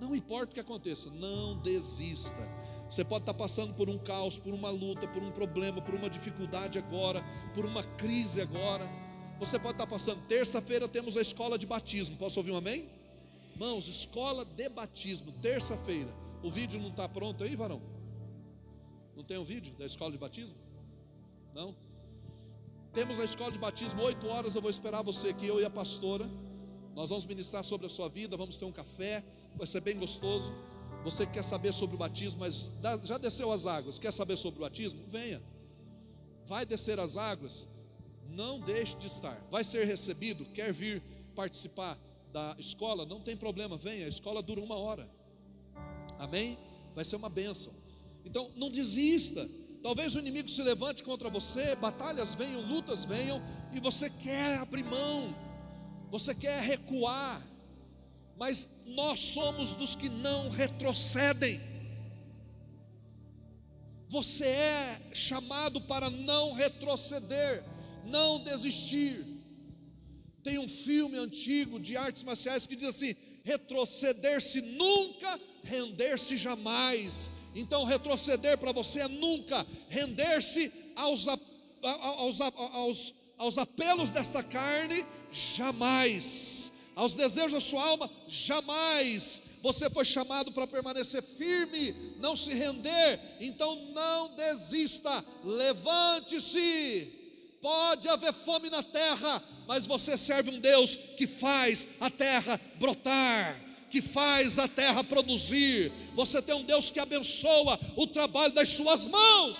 [0.00, 2.59] Não importa o que aconteça, não desista.
[2.90, 6.10] Você pode estar passando por um caos, por uma luta, por um problema, por uma
[6.10, 7.24] dificuldade agora,
[7.54, 8.90] por uma crise agora.
[9.38, 10.26] Você pode estar passando.
[10.26, 12.16] Terça-feira temos a escola de batismo.
[12.16, 12.88] Posso ouvir um amém?
[13.56, 16.10] Mãos, escola de batismo, terça-feira.
[16.42, 17.80] O vídeo não está pronto aí, varão?
[19.14, 20.58] Não tem o um vídeo da escola de batismo?
[21.54, 21.76] Não?
[22.92, 25.70] Temos a escola de batismo, oito horas eu vou esperar você aqui, eu e a
[25.70, 26.28] pastora.
[26.96, 29.22] Nós vamos ministrar sobre a sua vida, vamos ter um café,
[29.54, 30.52] vai ser bem gostoso.
[31.02, 32.72] Você que quer saber sobre o batismo, mas
[33.04, 35.00] já desceu as águas, quer saber sobre o batismo?
[35.08, 35.40] Venha.
[36.46, 37.66] Vai descer as águas,
[38.28, 39.36] não deixe de estar.
[39.50, 41.02] Vai ser recebido, quer vir
[41.34, 41.98] participar
[42.32, 43.06] da escola?
[43.06, 44.04] Não tem problema, venha.
[44.04, 45.08] A escola dura uma hora.
[46.18, 46.58] Amém?
[46.94, 47.72] Vai ser uma bênção.
[48.24, 49.48] Então, não desista.
[49.82, 53.40] Talvez o inimigo se levante contra você, batalhas venham, lutas venham,
[53.72, 55.34] e você quer abrir mão,
[56.10, 57.40] você quer recuar,
[58.40, 61.60] mas nós somos dos que não retrocedem.
[64.08, 67.62] Você é chamado para não retroceder,
[68.06, 69.22] não desistir.
[70.42, 73.14] Tem um filme antigo de artes marciais que diz assim:
[73.44, 77.28] retroceder-se nunca, render-se jamais.
[77.54, 86.59] Então, retroceder para você é nunca render-se aos, aos, aos, aos apelos desta carne, jamais,
[87.00, 89.40] aos desejos da sua alma, jamais.
[89.62, 97.10] Você foi chamado para permanecer firme, não se render, então não desista, levante-se.
[97.62, 103.70] Pode haver fome na terra, mas você serve um Deus que faz a terra brotar
[103.90, 105.90] que faz a terra produzir.
[106.14, 109.56] Você tem um Deus que abençoa o trabalho das suas mãos.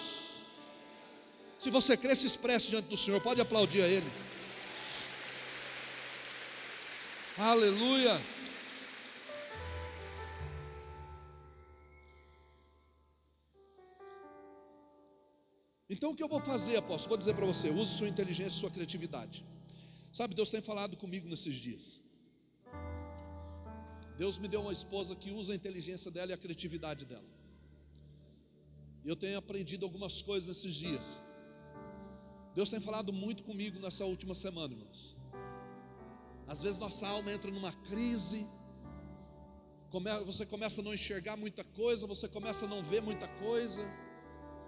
[1.59, 3.21] Se você crê, se expresse diante do Senhor.
[3.21, 4.07] Pode aplaudir a Ele.
[7.39, 8.21] Aleluia.
[15.89, 17.11] Então o que eu vou fazer, apóstolo?
[17.11, 19.45] Vou dizer para você: use sua inteligência e sua criatividade.
[20.13, 22.01] Sabe, Deus tem falado comigo nesses dias.
[24.19, 27.31] Deus me deu uma esposa que usa a inteligência dela e a criatividade dela.
[29.05, 31.19] E eu tenho aprendido algumas coisas nesses dias.
[32.55, 35.20] Deus tem falado muito comigo nessa última semana, irmãos.
[36.53, 38.45] Às vezes nossa alma entra numa crise,
[40.27, 43.81] você começa a não enxergar muita coisa, você começa a não ver muita coisa,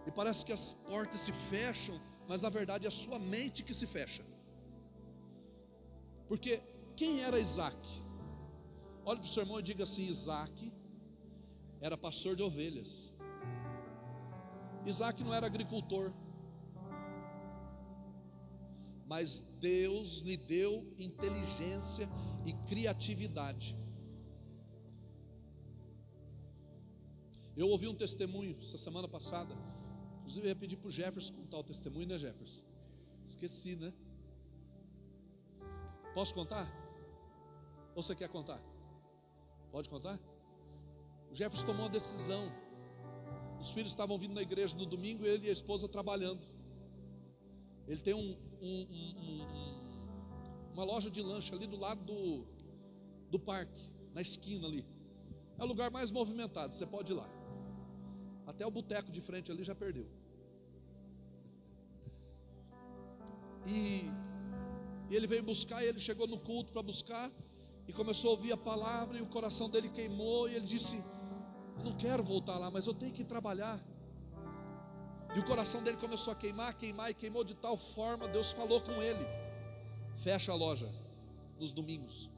[0.07, 3.75] e parece que as portas se fecham, mas na verdade é a sua mente que
[3.75, 4.23] se fecha.
[6.29, 6.63] Porque
[6.95, 7.77] quem era Isaac?
[9.05, 10.73] Olhe para o seu irmão e diga assim: Isaac
[11.81, 13.13] era pastor de ovelhas.
[14.87, 16.13] Isaac não era agricultor.
[19.13, 22.09] Mas Deus lhe deu inteligência
[22.47, 23.77] e criatividade.
[27.55, 29.55] Eu ouvi um testemunho essa semana passada.
[30.21, 32.63] Inclusive, eu ia pedir para o Jefferson contar o testemunho, né, Jefferson?
[33.27, 33.93] Esqueci, né?
[36.15, 36.67] Posso contar?
[37.95, 38.63] Ou você quer contar?
[39.71, 40.19] Pode contar?
[41.31, 42.51] O Jefferson tomou uma decisão.
[43.61, 46.49] Os filhos estavam vindo na igreja no domingo, ele e a esposa trabalhando.
[47.87, 48.87] Ele tem um, um,
[49.23, 52.47] um, uma loja de lanche ali do lado do,
[53.31, 53.83] do parque,
[54.15, 54.85] na esquina ali.
[55.59, 57.29] É o lugar mais movimentado, você pode ir lá.
[58.47, 60.07] Até o boteco de frente ali já perdeu.
[63.67, 64.11] E,
[65.11, 67.31] e ele veio buscar, e ele chegou no culto para buscar
[67.87, 70.97] e começou a ouvir a palavra, e o coração dele queimou, e ele disse:
[71.85, 73.81] não quero voltar lá, mas eu tenho que trabalhar.
[75.35, 78.81] E o coração dele começou a queimar, queimar e queimou de tal forma, Deus falou
[78.81, 79.27] com ele:
[80.17, 80.89] Fecha a loja
[81.59, 82.31] nos domingos.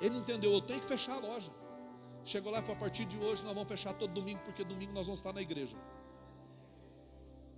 [0.00, 1.52] Ele entendeu, eu tenho que fechar a loja.
[2.24, 4.92] Chegou lá e falou: a partir de hoje nós vamos fechar todo domingo, porque domingo
[4.92, 5.76] nós vamos estar na igreja.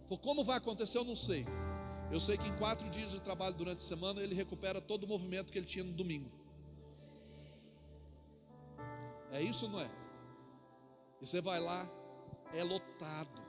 [0.07, 1.47] Falou, como vai acontecer, eu não sei.
[2.11, 5.09] Eu sei que em quatro dias de trabalho durante a semana ele recupera todo o
[5.09, 6.31] movimento que ele tinha no domingo.
[9.33, 9.91] É isso ou não é?
[11.21, 11.89] E você vai lá,
[12.55, 13.46] é lotado.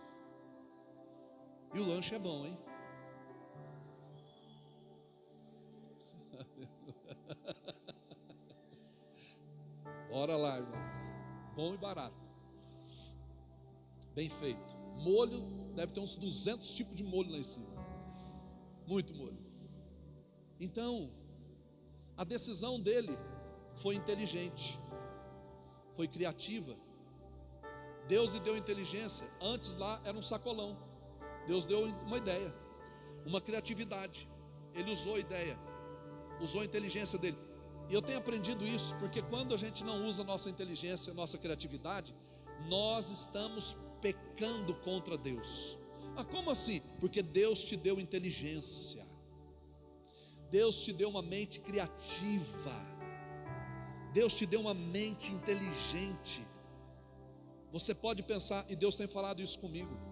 [1.74, 2.58] E o lanche é bom, hein?
[10.12, 10.90] Ora lá, irmãos.
[11.56, 12.16] Bom e barato.
[14.14, 14.76] Bem feito.
[14.98, 17.68] Molho Deve ter uns 200 tipos de molho lá em cima.
[18.88, 19.38] Muito molho.
[20.60, 21.12] Então,
[22.18, 23.16] a decisão dele
[23.76, 24.80] foi inteligente,
[25.94, 26.76] foi criativa.
[28.08, 29.30] Deus lhe deu inteligência.
[29.40, 30.76] Antes lá era um sacolão.
[31.48, 32.54] Deus deu uma ideia,
[33.26, 34.30] uma criatividade.
[34.74, 35.58] Ele usou a ideia,
[36.42, 37.38] usou a inteligência dele.
[37.90, 42.14] E eu tenho aprendido isso, porque quando a gente não usa nossa inteligência, nossa criatividade,
[42.68, 45.78] nós estamos pecando contra Deus.
[46.18, 46.82] Ah, como assim?
[47.00, 49.06] Porque Deus te deu inteligência.
[50.50, 52.98] Deus te deu uma mente criativa.
[54.14, 56.46] Deus te deu uma mente inteligente.
[57.72, 60.07] Você pode pensar, e Deus tem falado isso comigo.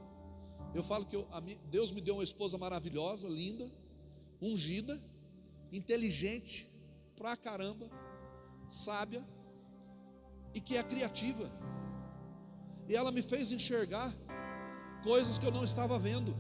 [0.76, 1.26] Eu falo que eu,
[1.72, 3.72] Deus me deu uma esposa maravilhosa, linda,
[4.42, 5.02] ungida,
[5.72, 6.68] inteligente,
[7.16, 7.90] pra caramba,
[8.68, 9.26] sábia
[10.54, 11.50] e que é criativa.
[12.90, 14.14] E ela me fez enxergar
[15.02, 16.36] coisas que eu não estava vendo.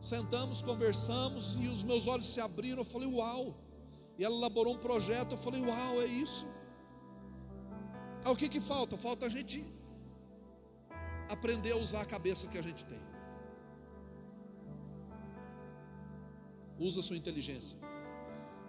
[0.00, 2.78] Sentamos, conversamos e os meus olhos se abriram.
[2.78, 3.56] Eu falei, uau!
[4.20, 5.32] E ela elaborou um projeto.
[5.32, 6.46] Eu falei, uau, é isso.
[8.24, 8.96] Ah, o que, que falta?
[8.96, 9.64] Falta a gente
[11.28, 13.11] aprender a usar a cabeça que a gente tem.
[16.88, 17.78] Usa a sua inteligência.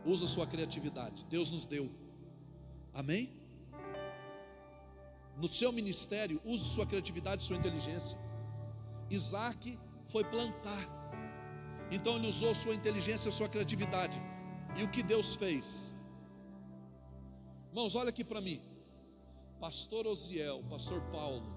[0.05, 1.25] Usa a sua criatividade.
[1.35, 1.89] Deus nos deu.
[2.93, 3.23] Amém?
[5.37, 8.15] No seu ministério, use sua criatividade, sua inteligência.
[9.09, 10.83] Isaac foi plantar.
[11.91, 14.21] Então ele usou sua inteligência, sua criatividade.
[14.77, 15.91] E o que Deus fez?
[17.69, 18.61] Irmãos, olha aqui para mim.
[19.59, 21.47] Pastor Osiel, pastor Paulo,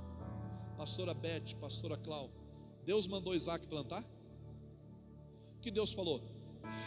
[0.79, 2.31] pastora Beth, pastora Clau.
[2.87, 4.03] Deus mandou Isaac plantar?
[5.57, 6.36] O que Deus falou?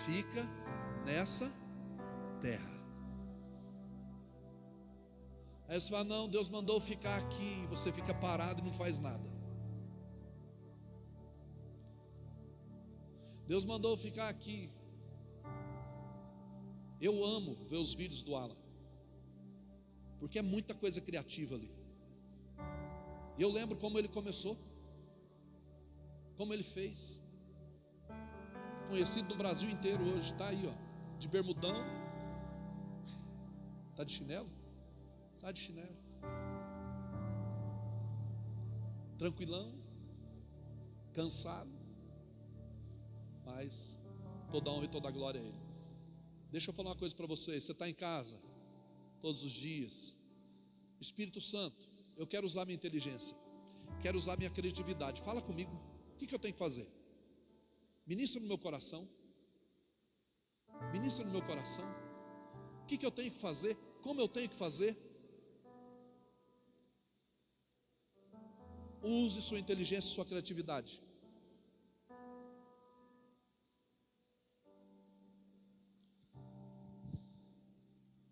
[0.06, 0.44] Fica
[1.06, 1.52] nessa
[2.42, 2.80] terra.
[5.68, 9.30] Aí você fala: não, Deus mandou ficar aqui, você fica parado e não faz nada.
[13.48, 14.70] Deus mandou ficar aqui.
[17.00, 18.58] Eu amo ver os vídeos do Alan,
[20.20, 21.72] porque é muita coisa criativa ali.
[23.38, 24.58] E eu lembro como ele começou,
[26.36, 27.22] como ele fez.
[28.90, 31.84] Conhecido no Brasil inteiro hoje, está aí, ó, de bermudão,
[33.92, 34.50] está de chinelo.
[35.40, 35.98] Está de chinelo.
[39.18, 39.74] Tranquilão.
[41.14, 41.72] Cansado.
[43.46, 44.02] Mas
[44.52, 45.62] toda honra e toda glória a Ele.
[46.52, 47.64] Deixa eu falar uma coisa para vocês.
[47.64, 48.38] Você está em casa
[49.22, 50.14] todos os dias.
[51.00, 53.38] Espírito Santo, eu quero usar minha inteligência.
[54.02, 55.22] Quero usar minha criatividade.
[55.22, 55.72] Fala comigo.
[56.14, 56.99] O que, que eu tenho que fazer?
[58.12, 59.08] Ministra no meu coração.
[60.92, 61.86] Ministra no meu coração.
[62.82, 63.78] O que, que eu tenho que fazer?
[64.02, 64.98] Como eu tenho que fazer?
[69.04, 71.04] Use sua inteligência e sua criatividade.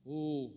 [0.03, 0.51] O...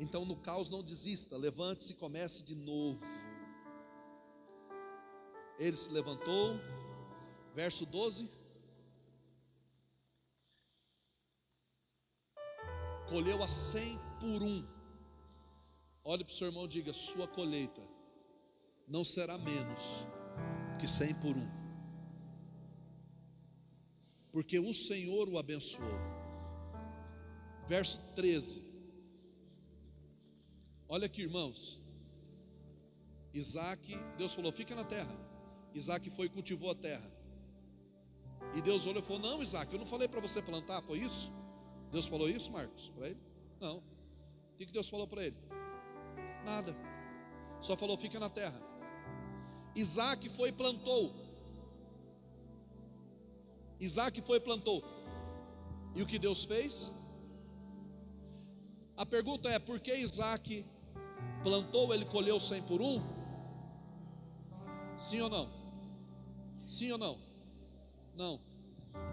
[0.00, 3.23] Então, no caos, não desista, levante-se e comece de novo.
[5.58, 6.58] Ele se levantou,
[7.54, 8.30] verso 12.
[13.08, 14.74] Colheu a cem por um
[16.06, 17.80] Olhe para o seu irmão e diga: sua colheita
[18.86, 20.06] não será menos
[20.78, 21.48] que cem por um,
[24.30, 26.14] porque o Senhor o abençoou.
[27.66, 28.62] Verso 13.
[30.86, 31.80] Olha aqui, irmãos.
[33.32, 35.33] Isaac, Deus falou: fica na terra.
[35.74, 37.10] Isaac foi e cultivou a terra.
[38.54, 41.32] E Deus olhou e falou: Não, Isaac, eu não falei para você plantar, foi isso?
[41.90, 43.20] Deus falou isso, Marcos, para ele?
[43.60, 43.78] Não.
[43.78, 45.36] O que Deus falou para ele?
[46.44, 46.76] Nada.
[47.60, 48.60] Só falou: fica na terra.
[49.74, 51.12] Isaac foi e plantou.
[53.80, 54.84] Isaac foi e plantou.
[55.94, 56.92] E o que Deus fez?
[58.96, 60.64] A pergunta é: por que Isaac
[61.42, 63.02] plantou, ele colheu cem por um?
[64.96, 65.63] Sim ou não?
[66.66, 67.18] Sim ou não?
[68.16, 68.40] Não.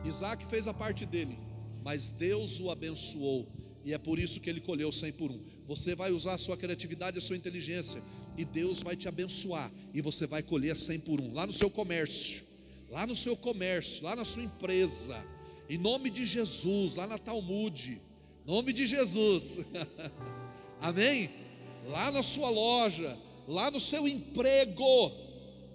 [0.06, 1.38] Isaac fez a parte dele,
[1.84, 3.47] mas Deus o abençoou,
[3.84, 5.39] e é por isso que ele colheu cem por um.
[5.68, 8.02] Você vai usar a sua criatividade, a sua inteligência,
[8.38, 11.70] e Deus vai te abençoar, e você vai colher 100 por um, lá no seu
[11.70, 12.45] comércio,
[12.89, 15.24] lá no seu comércio, lá na sua empresa,
[15.70, 17.99] em nome de Jesus, lá na Talmud,
[18.45, 19.58] nome de Jesus,
[20.82, 21.30] amém?
[21.88, 25.12] Lá na sua loja, lá no seu emprego,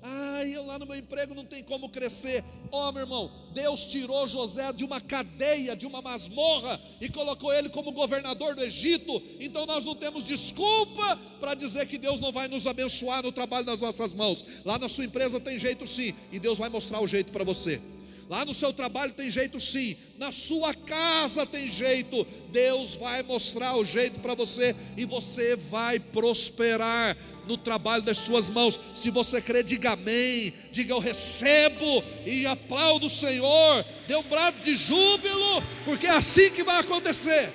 [0.09, 2.45] Ai, eu lá no meu emprego não tem como crescer.
[2.71, 7.53] Ó, oh, meu irmão, Deus tirou José de uma cadeia, de uma masmorra e colocou
[7.53, 9.21] ele como governador do Egito.
[9.41, 13.67] Então nós não temos desculpa para dizer que Deus não vai nos abençoar no trabalho
[13.67, 14.45] das nossas mãos.
[14.65, 17.81] Lá na sua empresa tem jeito sim, e Deus vai mostrar o jeito para você.
[18.29, 22.27] Lá no seu trabalho tem jeito sim, na sua casa tem jeito.
[22.51, 27.17] Deus vai mostrar o jeito para você e você vai prosperar
[27.47, 28.79] no trabalho das suas mãos.
[28.95, 33.85] Se você crê, diga amém, diga eu recebo e aplaudo o Senhor.
[34.07, 37.53] Dê um brado de júbilo, porque é assim que vai acontecer.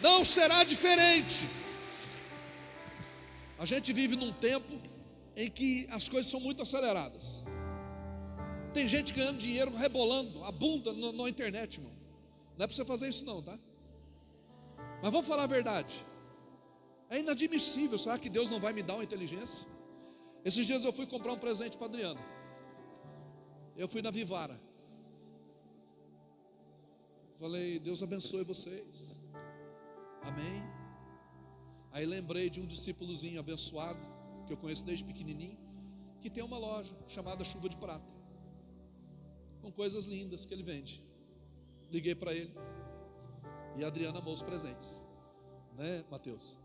[0.00, 1.48] Não será diferente.
[3.58, 4.80] A gente vive num tempo
[5.36, 7.42] em que as coisas são muito aceleradas.
[8.74, 11.92] Tem gente ganhando dinheiro rebolando a bunda na, internet, irmão.
[12.56, 13.58] Não é para você fazer isso, não, tá?
[15.02, 16.04] Mas vamos falar a verdade.
[17.12, 17.98] É inadmissível.
[18.04, 19.66] Será que Deus não vai me dar uma inteligência?
[20.48, 22.22] Esses dias eu fui comprar um presente para Adriano.
[23.82, 24.58] Eu fui na Vivara.
[27.38, 29.20] Falei, Deus abençoe vocês.
[30.22, 30.62] Amém.
[31.90, 34.00] Aí lembrei de um discípulozinho abençoado,
[34.46, 35.58] que eu conheço desde pequenininho,
[36.22, 38.12] que tem uma loja chamada Chuva de Prata
[39.62, 41.02] com coisas lindas que ele vende.
[41.90, 42.52] Liguei para ele.
[43.76, 45.04] E a Adriana amou os presentes.
[45.76, 46.60] Né, Mateus?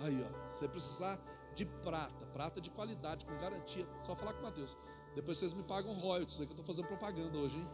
[0.00, 1.20] Aí, ó, você precisar
[1.54, 4.76] de prata, prata de qualidade, com garantia, só falar com o Mateus.
[5.14, 7.68] Depois vocês me pagam royalties, aí que eu estou fazendo propaganda hoje, hein?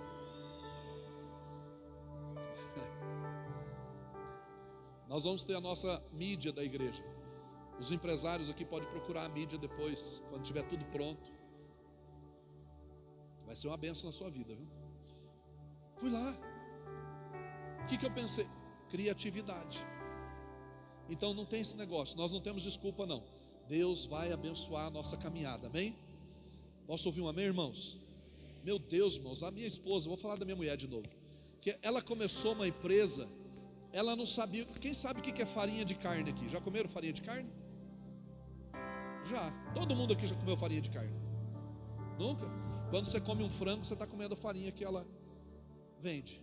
[5.09, 7.05] Nós vamos ter a nossa mídia da igreja.
[7.79, 11.31] Os empresários aqui podem procurar a mídia depois, quando tiver tudo pronto.
[13.45, 14.67] Vai ser uma benção na sua vida, viu?
[15.99, 16.35] Fui lá.
[17.83, 18.49] O que, que eu pensei?
[18.89, 19.87] Criatividade.
[21.09, 23.23] Então não tem esse negócio, nós não temos desculpa, não.
[23.69, 25.95] Deus vai abençoar a nossa caminhada, amém?
[26.87, 27.99] Posso ouvir um amém, irmãos?
[28.65, 31.09] Meu Deus, irmãos, a minha esposa, vou falar da minha mulher de novo.
[31.61, 33.29] Que ela começou uma empresa,
[33.93, 34.65] ela não sabia.
[34.81, 36.49] Quem sabe o que é farinha de carne aqui?
[36.49, 37.51] Já comeram farinha de carne?
[39.25, 39.53] Já.
[39.75, 41.15] Todo mundo aqui já comeu farinha de carne?
[42.19, 42.47] Nunca?
[42.91, 45.07] Quando você come um frango, você está comendo a farinha que ela
[46.01, 46.43] vende.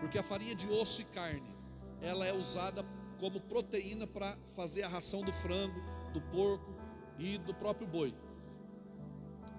[0.00, 1.54] Porque a farinha de osso e carne,
[2.00, 2.84] ela é usada
[3.20, 5.80] como proteína para fazer a ração do frango,
[6.12, 6.74] do porco
[7.18, 8.14] e do próprio boi.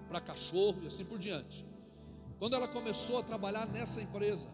[0.08, 1.64] Para cachorro e assim por diante.
[2.38, 4.48] Quando ela começou a trabalhar nessa empresa,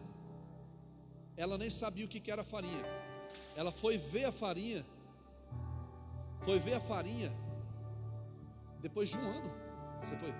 [1.35, 2.85] ela nem sabia o que era farinha.
[3.55, 4.85] Ela foi ver a farinha,
[6.41, 7.31] foi ver a farinha
[8.81, 9.51] depois de um ano.
[10.01, 10.33] Você foi?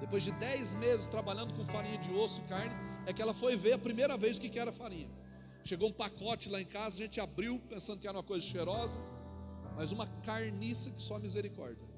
[0.00, 2.74] depois de dez meses trabalhando com farinha de osso e carne,
[3.06, 5.08] é que ela foi ver a primeira vez o que era farinha.
[5.68, 9.00] Chegou um pacote lá em casa, a gente abriu pensando que era uma coisa cheirosa,
[9.76, 11.88] mas uma carniça que só misericórdia.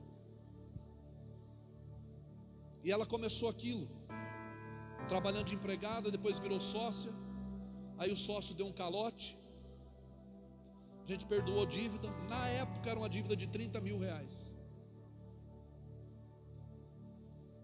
[2.82, 3.86] E ela começou aquilo,
[5.06, 7.12] trabalhando de empregada, depois virou sócia.
[7.98, 9.36] Aí o sócio deu um calote,
[11.04, 12.08] a gente perdoou dívida.
[12.28, 14.56] Na época era uma dívida de 30 mil reais.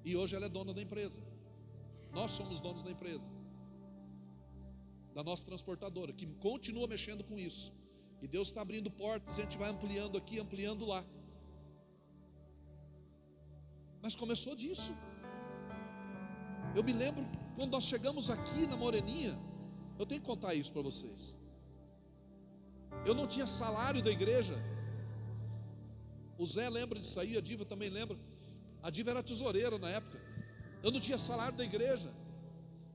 [0.04, 1.22] E hoje ela é dona da empresa.
[2.12, 3.30] Nós somos donos da empresa.
[5.14, 7.72] Da nossa transportadora, que continua mexendo com isso.
[8.20, 11.04] E Deus está abrindo portas, a gente vai ampliando aqui, ampliando lá.
[14.02, 14.92] Mas começou disso.
[16.74, 17.24] Eu me lembro
[17.56, 19.38] quando nós chegamos aqui na Moreninha,
[19.98, 21.36] eu tenho que contar isso para vocês.
[23.06, 24.54] Eu não tinha salário da igreja.
[26.36, 28.18] O Zé lembra disso aí, a Diva também lembra.
[28.82, 30.18] A Diva era tesoureira na época.
[30.82, 32.12] Eu não tinha salário da igreja.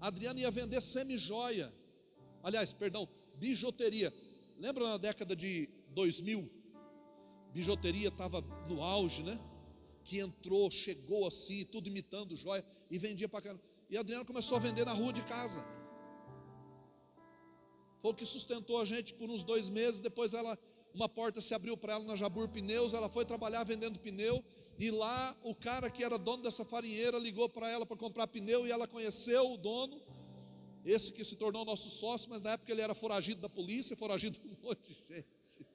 [0.02, 1.74] A Adriana ia vender semi-joia.
[2.44, 4.14] Aliás, perdão, bijuteria.
[4.58, 6.50] Lembra na década de 2000?
[7.54, 9.40] Bijuteria estava no auge, né?
[10.04, 13.64] Que entrou, chegou assim, tudo imitando joia e vendia para caramba.
[13.90, 15.66] E a Adriana começou a vender na rua de casa.
[18.02, 20.00] Foi o que sustentou a gente por uns dois meses.
[20.00, 20.58] Depois ela,
[20.94, 22.94] uma porta se abriu para ela na Jabur Pneus.
[22.94, 24.44] Ela foi trabalhar vendendo pneu.
[24.78, 28.66] E lá o cara que era dono dessa farinheira ligou para ela para comprar pneu
[28.66, 30.02] e ela conheceu o dono,
[30.86, 34.40] esse que se tornou nosso sócio, mas na época ele era foragido da polícia, foragido
[34.40, 35.68] de um monte de gente.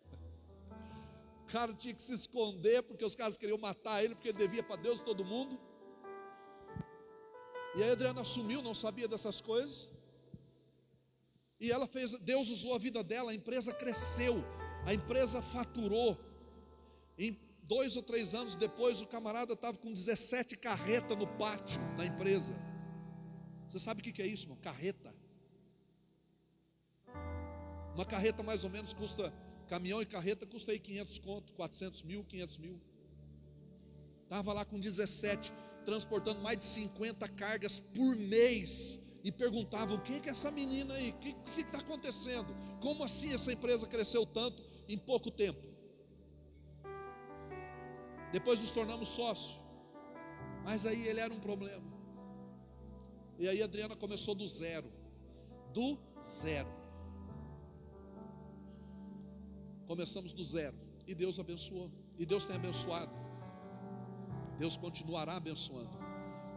[1.43, 4.63] O cara tinha que se esconder porque os caras queriam matar ele porque ele devia
[4.63, 5.59] para Deus todo mundo.
[7.77, 9.91] E a Adriana assumiu, não sabia dessas coisas.
[11.61, 14.43] E ela fez, Deus usou a vida dela, a empresa cresceu,
[14.87, 16.19] a empresa faturou.
[17.17, 22.05] Em dois ou três anos depois, o camarada estava com 17 carretas no pátio da
[22.05, 22.53] empresa.
[23.75, 24.57] Você sabe o que é isso, irmão?
[24.63, 25.13] Carreta.
[27.93, 29.35] Uma carreta mais ou menos custa,
[29.69, 32.81] caminhão e carreta custa aí 500 conto, 400 mil, 500 mil.
[34.23, 35.53] Estava lá com 17.
[35.85, 41.11] transportando mais de 50 cargas por mês e perguntavam: o que é essa menina aí?
[41.11, 42.47] O que está acontecendo?
[42.81, 45.67] Como assim essa empresa cresceu tanto em pouco tempo?
[48.31, 49.59] Depois nos tornamos sócios,
[50.63, 51.94] mas aí ele era um problema.
[53.39, 54.91] E aí a Adriana começou do zero,
[55.73, 56.69] do zero.
[59.87, 60.77] Começamos do zero
[61.07, 63.13] e Deus abençoou, e Deus tem abençoado.
[64.59, 65.99] Deus continuará abençoando.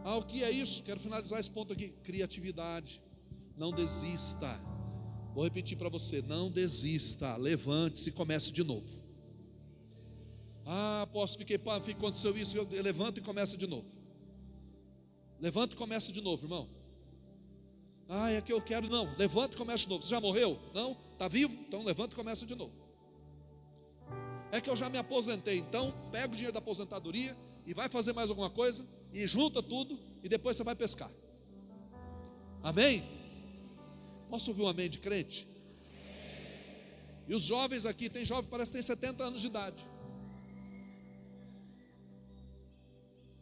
[0.04, 0.82] Ah, o que é isso?
[0.84, 3.02] Quero finalizar esse ponto aqui: criatividade.
[3.56, 4.58] Não desista.
[5.34, 7.36] Vou repetir para você: não desista.
[7.36, 9.08] Levante-se e comece de novo.
[10.64, 13.97] Ah, posso fiquei, pá, aconteceu isso, eu levanto e começa de novo.
[15.40, 16.68] Levanta e começa de novo, irmão.
[18.08, 19.14] Ah, é que eu quero, não.
[19.16, 20.02] Levanta e começa de novo.
[20.02, 20.58] Você já morreu?
[20.74, 20.96] Não?
[21.12, 21.54] Está vivo?
[21.66, 22.72] Então levanta e começa de novo.
[24.50, 27.36] É que eu já me aposentei, então pega o dinheiro da aposentadoria
[27.66, 31.10] e vai fazer mais alguma coisa e junta tudo e depois você vai pescar.
[32.62, 33.04] Amém?
[34.30, 35.46] Posso ouvir um amém de crente?
[37.28, 39.86] E os jovens aqui, tem jovem que parece que tem 70 anos de idade.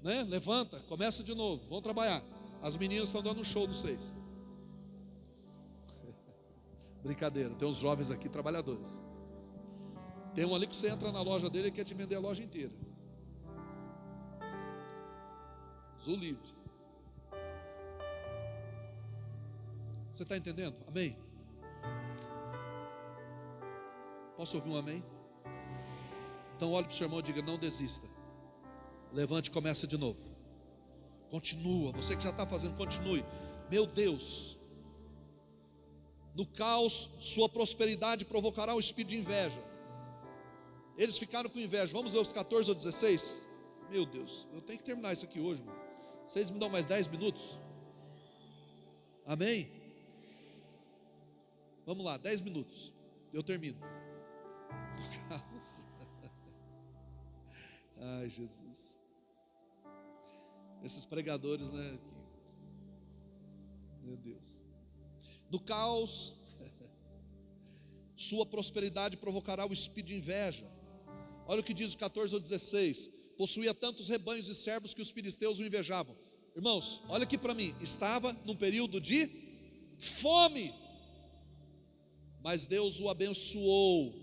[0.03, 0.22] Né?
[0.22, 2.22] Levanta, começa de novo, vamos trabalhar.
[2.62, 4.14] As meninas estão dando um show dos seis.
[7.03, 9.05] Brincadeira, tem uns jovens aqui trabalhadores.
[10.34, 12.42] Tem um ali que você entra na loja dele e quer te vender a loja
[12.42, 12.72] inteira.
[16.07, 16.55] o livre.
[20.12, 20.80] Você está entendendo?
[20.86, 21.16] Amém?
[24.36, 25.05] Posso ouvir um amém?
[26.57, 28.07] Então olhe para o seu irmão e diga: não desista.
[29.17, 30.19] Levante e começa de novo.
[31.31, 31.91] Continua.
[31.93, 33.25] Você que já está fazendo, continue.
[33.71, 34.59] Meu Deus.
[36.35, 39.59] No caos, sua prosperidade provocará um espírito de inveja.
[40.99, 41.95] Eles ficaram com inveja.
[41.95, 43.47] Vamos ler os 14 ou 16?
[43.91, 45.81] Meu Deus, eu tenho que terminar isso aqui hoje, mano.
[46.29, 47.59] Vocês me dão mais 10 minutos?
[49.25, 49.73] Amém?
[51.87, 52.93] Vamos lá, 10 minutos.
[53.33, 53.79] Eu termino.
[57.99, 58.99] Ai, Jesus.
[60.83, 61.99] Esses pregadores, né?
[64.03, 64.64] Meu Deus.
[65.51, 66.35] No caos,
[68.16, 70.66] sua prosperidade provocará o espírito de inveja.
[71.47, 75.11] Olha o que diz o 14 ou 16 possuía tantos rebanhos e servos que os
[75.11, 76.16] filisteus o invejavam.
[76.55, 79.29] Irmãos, olha aqui para mim, estava num período de
[79.99, 80.74] fome,
[82.43, 84.14] mas Deus o abençoou,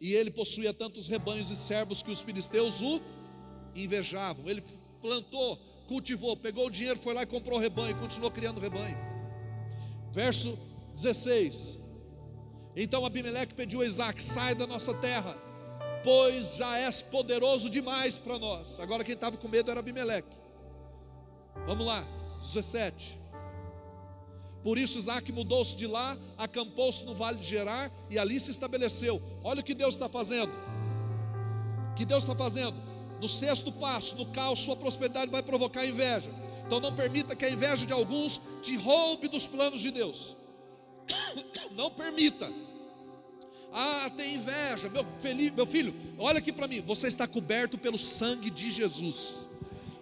[0.00, 3.00] e ele possuía tantos rebanhos e servos que os filisteus o
[3.74, 4.48] invejavam.
[4.48, 4.62] Ele
[5.00, 5.56] plantou,
[5.88, 8.96] cultivou, pegou o dinheiro, foi lá e comprou o rebanho, continuou criando rebanho.
[10.12, 10.56] Verso
[10.94, 11.74] 16:
[12.76, 15.48] Então Abimeleque pediu a Isaac: sai da nossa terra
[16.02, 18.78] pois já és poderoso demais para nós.
[18.80, 20.36] Agora quem estava com medo era Abimeleque.
[21.66, 22.06] Vamos lá,
[22.40, 23.18] 17.
[24.62, 29.20] Por isso Isaac mudou-se de lá, acampou-se no vale de Gerar e ali se estabeleceu.
[29.44, 30.52] Olha o que Deus está fazendo.
[31.92, 32.87] O que Deus está fazendo?
[33.20, 36.30] No sexto passo, no caos, sua prosperidade vai provocar inveja.
[36.66, 40.36] Então não permita que a inveja de alguns te roube dos planos de Deus.
[41.74, 42.50] Não permita.
[43.72, 44.90] Ah, tem inveja.
[44.90, 45.04] Meu,
[45.54, 46.82] meu filho, olha aqui para mim.
[46.82, 49.46] Você está coberto pelo sangue de Jesus.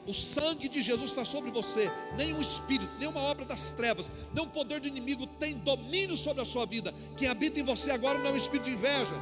[0.06, 1.90] O sangue de Jesus está sobre você.
[2.16, 6.64] Nenhum espírito, nenhuma obra das trevas, nenhum poder do inimigo tem domínio sobre a sua
[6.64, 6.94] vida.
[7.16, 9.14] Quem habita em você agora não é um espírito de inveja,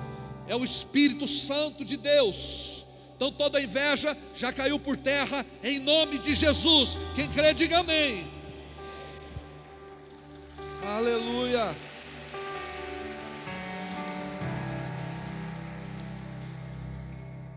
[0.47, 2.85] é o Espírito Santo de Deus.
[3.17, 6.99] Então toda inveja já caiu por terra em nome de Jesus.
[7.15, 8.27] Quem crê, diga amém.
[10.83, 11.75] Aleluia.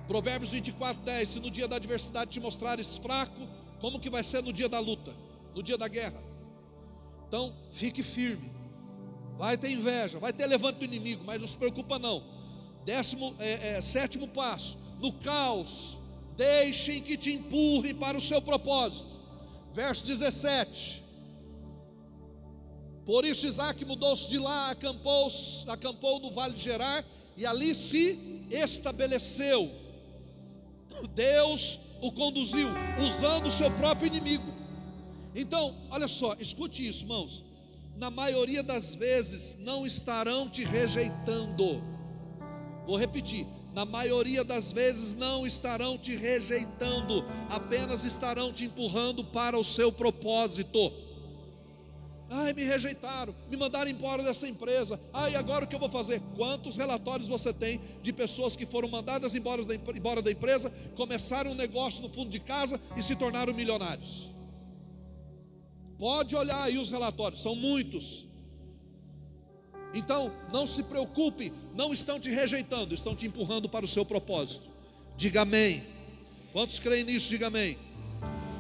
[0.08, 3.48] Provérbios 24, 10: Se no dia da adversidade te mostrares fraco,
[3.80, 5.14] como que vai ser no dia da luta,
[5.54, 6.22] no dia da guerra?
[7.28, 8.52] Então, fique firme.
[9.38, 12.24] Vai ter inveja, vai ter levante do inimigo, mas não se preocupa não.
[12.86, 15.98] Décimo, é, é, sétimo passo: no caos,
[16.36, 19.10] deixem que te empurrem para o seu propósito.
[19.74, 21.04] Verso 17.
[23.06, 25.32] Por isso Isaac mudou-se de lá, acampou,
[25.68, 27.06] acampou no vale de Gerar
[27.38, 29.72] e ali se estabeleceu.
[31.14, 32.68] Deus o conduziu
[33.00, 34.52] usando o seu próprio inimigo.
[35.34, 37.44] Então, olha só, escute isso, irmãos.
[37.96, 41.82] Na maioria das vezes não estarão te rejeitando.
[42.86, 43.46] Vou repetir.
[43.78, 49.92] Na maioria das vezes não estarão te rejeitando, apenas estarão te empurrando para o seu
[49.92, 50.92] propósito.
[52.28, 55.00] Ai, me rejeitaram, me mandaram embora dessa empresa.
[55.14, 56.20] Ai, agora o que eu vou fazer?
[56.36, 61.52] Quantos relatórios você tem de pessoas que foram mandadas embora da, embora da empresa, começaram
[61.52, 64.28] um negócio no fundo de casa e se tornaram milionários?
[66.00, 68.27] Pode olhar aí os relatórios, são muitos.
[69.94, 74.70] Então, não se preocupe, não estão te rejeitando, estão te empurrando para o seu propósito.
[75.16, 75.84] Diga amém.
[76.52, 77.30] Quantos creem nisso?
[77.30, 77.78] Diga amém.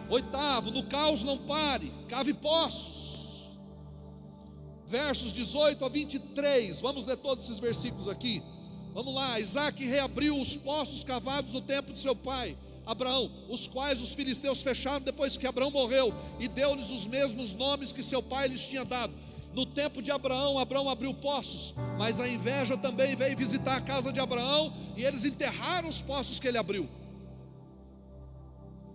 [0.09, 3.57] Oitavo, no caos não pare, cave poços.
[4.85, 8.41] Versos 18 a 23, vamos ler todos esses versículos aqui.
[8.93, 14.01] Vamos lá, Isaac reabriu os poços cavados no tempo de seu pai, Abraão, os quais
[14.01, 18.47] os filisteus fecharam depois que Abraão morreu, e deu-lhes os mesmos nomes que seu pai
[18.47, 19.13] lhes tinha dado.
[19.57, 24.13] No tempo de Abraão, Abraão abriu poços, mas a inveja também veio visitar a casa
[24.13, 26.87] de Abraão, e eles enterraram os poços que ele abriu.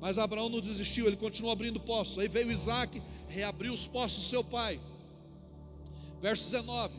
[0.00, 2.16] Mas Abraão não desistiu, ele continuou abrindo poços.
[2.20, 4.78] Aí veio Isaac, reabriu os poços do seu pai.
[6.20, 6.94] Verso 19: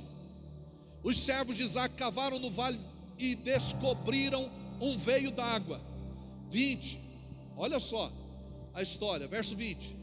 [1.02, 2.78] Os servos de Isaac cavaram no vale
[3.18, 4.52] e descobriram
[4.82, 5.80] um veio d'água.
[6.50, 7.00] 20,
[7.56, 8.12] olha só
[8.74, 10.03] a história, verso 20.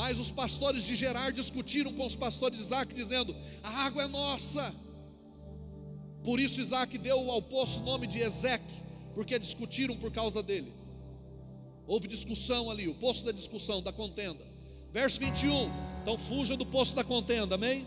[0.00, 4.08] Mas os pastores de Gerar discutiram com os pastores de Isaac, dizendo: A água é
[4.08, 4.74] nossa.
[6.24, 8.64] Por isso Isaac deu ao poço o nome de Ezeque,
[9.14, 10.72] porque discutiram por causa dele.
[11.86, 14.42] Houve discussão ali, o poço da discussão, da contenda.
[14.90, 15.70] Verso 21.
[16.00, 17.86] Então fuja do poço da contenda, amém?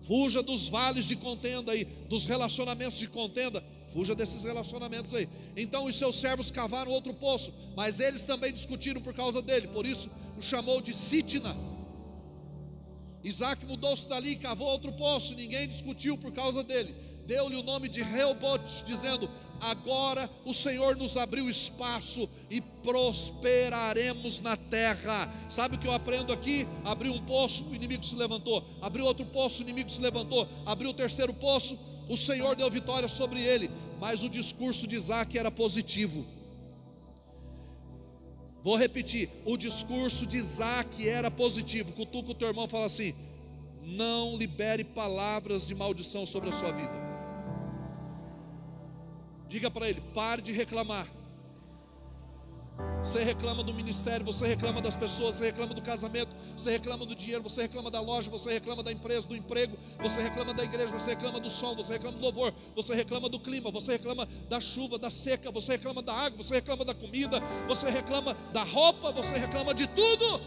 [0.00, 3.62] Fuja dos vales de contenda aí, dos relacionamentos de contenda.
[3.92, 5.28] Fuja desses relacionamentos aí.
[5.56, 9.68] Então os seus servos cavaram outro poço, mas eles também discutiram por causa dele.
[9.68, 11.56] Por isso o chamou de Sitna.
[13.22, 15.34] Isaac mudou-se dali e cavou outro poço.
[15.34, 16.94] Ninguém discutiu por causa dele.
[17.26, 19.28] Deu-lhe o nome de Reobote, dizendo:
[19.60, 25.32] agora o Senhor nos abriu espaço e prosperaremos na terra.
[25.50, 26.66] Sabe o que eu aprendo aqui?
[26.84, 28.64] Abriu um poço, o inimigo se levantou.
[28.80, 30.48] Abriu outro poço, o inimigo se levantou.
[30.64, 31.78] Abriu o terceiro poço,
[32.10, 33.70] o Senhor deu vitória sobre ele.
[34.00, 36.26] Mas o discurso de Isaac era positivo.
[38.62, 41.92] Vou repetir: o discurso de Isaac era positivo.
[41.92, 43.14] Cutuca o teu irmão e fala assim:
[43.82, 46.92] não libere palavras de maldição sobre a sua vida.
[49.48, 51.06] Diga para ele: pare de reclamar.
[53.02, 57.14] Você reclama do ministério, você reclama das pessoas, você reclama do casamento, você reclama do
[57.14, 60.92] dinheiro, você reclama da loja, você reclama da empresa, do emprego, você reclama da igreja,
[60.92, 64.60] você reclama do som, você reclama do louvor, você reclama do clima, você reclama da
[64.60, 69.10] chuva, da seca, você reclama da água, você reclama da comida, você reclama da roupa,
[69.12, 70.40] você reclama de tudo.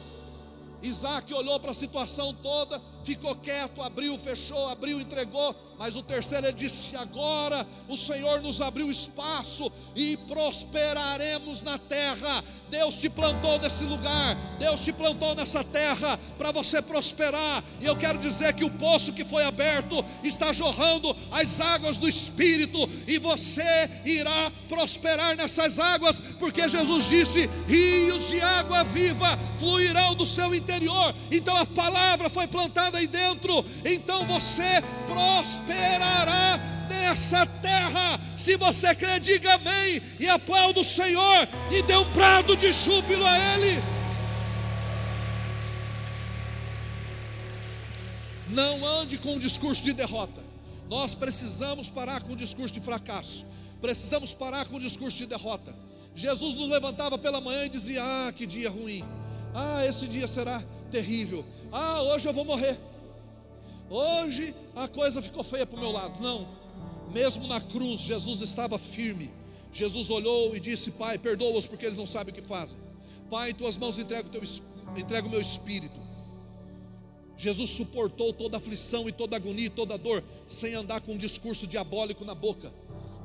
[0.83, 5.55] Isaac olhou para a situação toda, ficou quieto, abriu, fechou, abriu, entregou.
[5.77, 12.43] Mas o terceiro ele disse: Agora o Senhor nos abriu espaço e prosperaremos na terra.
[12.69, 17.63] Deus te plantou nesse lugar, Deus te plantou nessa terra para você prosperar.
[17.79, 22.09] E eu quero dizer que o poço que foi aberto está jorrando as águas do
[22.09, 30.15] Espírito, e você irá prosperar nessas águas, porque Jesus disse: rios de água viva fluirão
[30.15, 31.15] do seu interior.
[31.31, 38.19] Então a palavra foi plantada aí dentro, então você prosperará nessa terra.
[38.37, 43.25] Se você crê, diga amém e aplauda o Senhor e dê um brado de júbilo
[43.25, 43.81] a Ele.
[48.49, 50.41] Não ande com um discurso de derrota.
[50.89, 53.45] Nós precisamos parar com o discurso de fracasso.
[53.81, 55.75] Precisamos parar com o discurso de derrota.
[56.15, 59.03] Jesus nos levantava pela manhã e dizia: Ah, que dia ruim.
[59.55, 60.63] Ah, esse dia será
[60.93, 61.43] terrível.
[61.71, 62.77] Ah, hoje eu vou morrer.
[63.89, 66.21] Hoje a coisa ficou feia para o meu lado.
[66.21, 66.47] Não,
[67.11, 69.31] mesmo na cruz, Jesus estava firme.
[69.71, 72.77] Jesus olhou e disse: Pai, perdoa-os porque eles não sabem o que fazem.
[73.29, 74.43] Pai, em tuas mãos entrego, teu,
[74.95, 75.99] entrego o meu espírito.
[77.35, 81.65] Jesus suportou toda aflição e toda agonia e toda dor, sem andar com um discurso
[81.65, 82.71] diabólico na boca.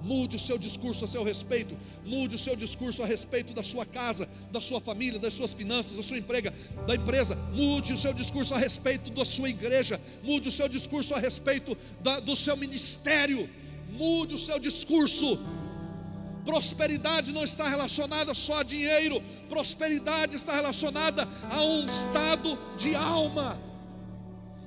[0.03, 3.85] Mude o seu discurso a seu respeito, mude o seu discurso a respeito da sua
[3.85, 6.55] casa, da sua família, das suas finanças, da sua emprega,
[6.87, 7.35] da empresa.
[7.53, 11.77] Mude o seu discurso a respeito da sua igreja, mude o seu discurso a respeito
[12.01, 13.49] da, do seu ministério.
[13.91, 15.39] Mude o seu discurso.
[16.45, 23.61] Prosperidade não está relacionada só a dinheiro, prosperidade está relacionada a um estado de alma.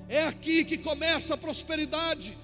[0.07, 2.37] É aqui que começa a prosperidade.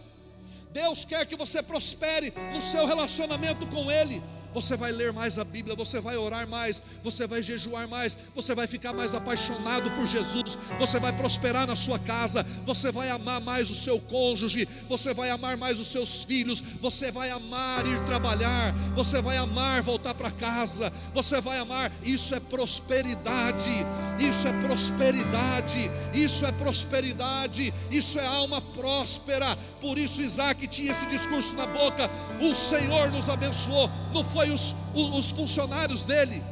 [0.72, 4.22] Deus quer que você prospere no seu relacionamento com Ele.
[4.54, 8.56] Você vai ler mais a Bíblia, você vai orar mais, você vai jejuar mais, você
[8.56, 13.40] vai ficar mais apaixonado por Jesus, você vai prosperar na sua casa, você vai amar
[13.40, 18.04] mais o seu cônjuge, você vai amar mais os seus filhos, você vai amar ir
[18.06, 23.86] trabalhar, você vai amar voltar para casa, você vai amar, isso é prosperidade.
[24.20, 29.58] Isso é prosperidade, isso é prosperidade, isso é alma próspera.
[29.80, 32.10] Por isso Isaac tinha esse discurso na boca:
[32.42, 36.44] o Senhor nos abençoou, não foi os, os funcionários dele,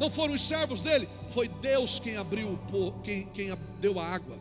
[0.00, 2.58] não foram os servos dele, foi Deus quem abriu,
[3.02, 4.36] quem, quem deu a água.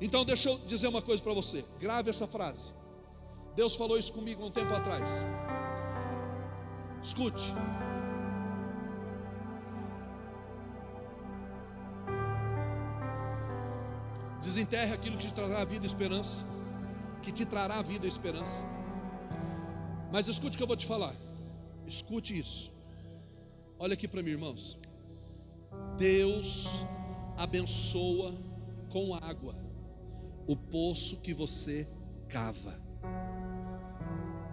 [0.00, 2.72] Então deixa eu dizer uma coisa para você, grave essa frase.
[3.56, 5.26] Deus falou isso comigo um tempo atrás.
[7.02, 7.52] Escute.
[14.40, 16.44] Desenterre aquilo que te trará vida e esperança.
[17.22, 18.64] Que te trará vida e esperança.
[20.12, 21.14] Mas escute o que eu vou te falar.
[21.86, 22.72] Escute isso.
[23.78, 24.78] Olha aqui para mim, irmãos.
[25.96, 26.68] Deus
[27.36, 28.34] abençoa
[28.90, 29.54] com água
[30.46, 31.86] o poço que você
[32.28, 32.80] cava.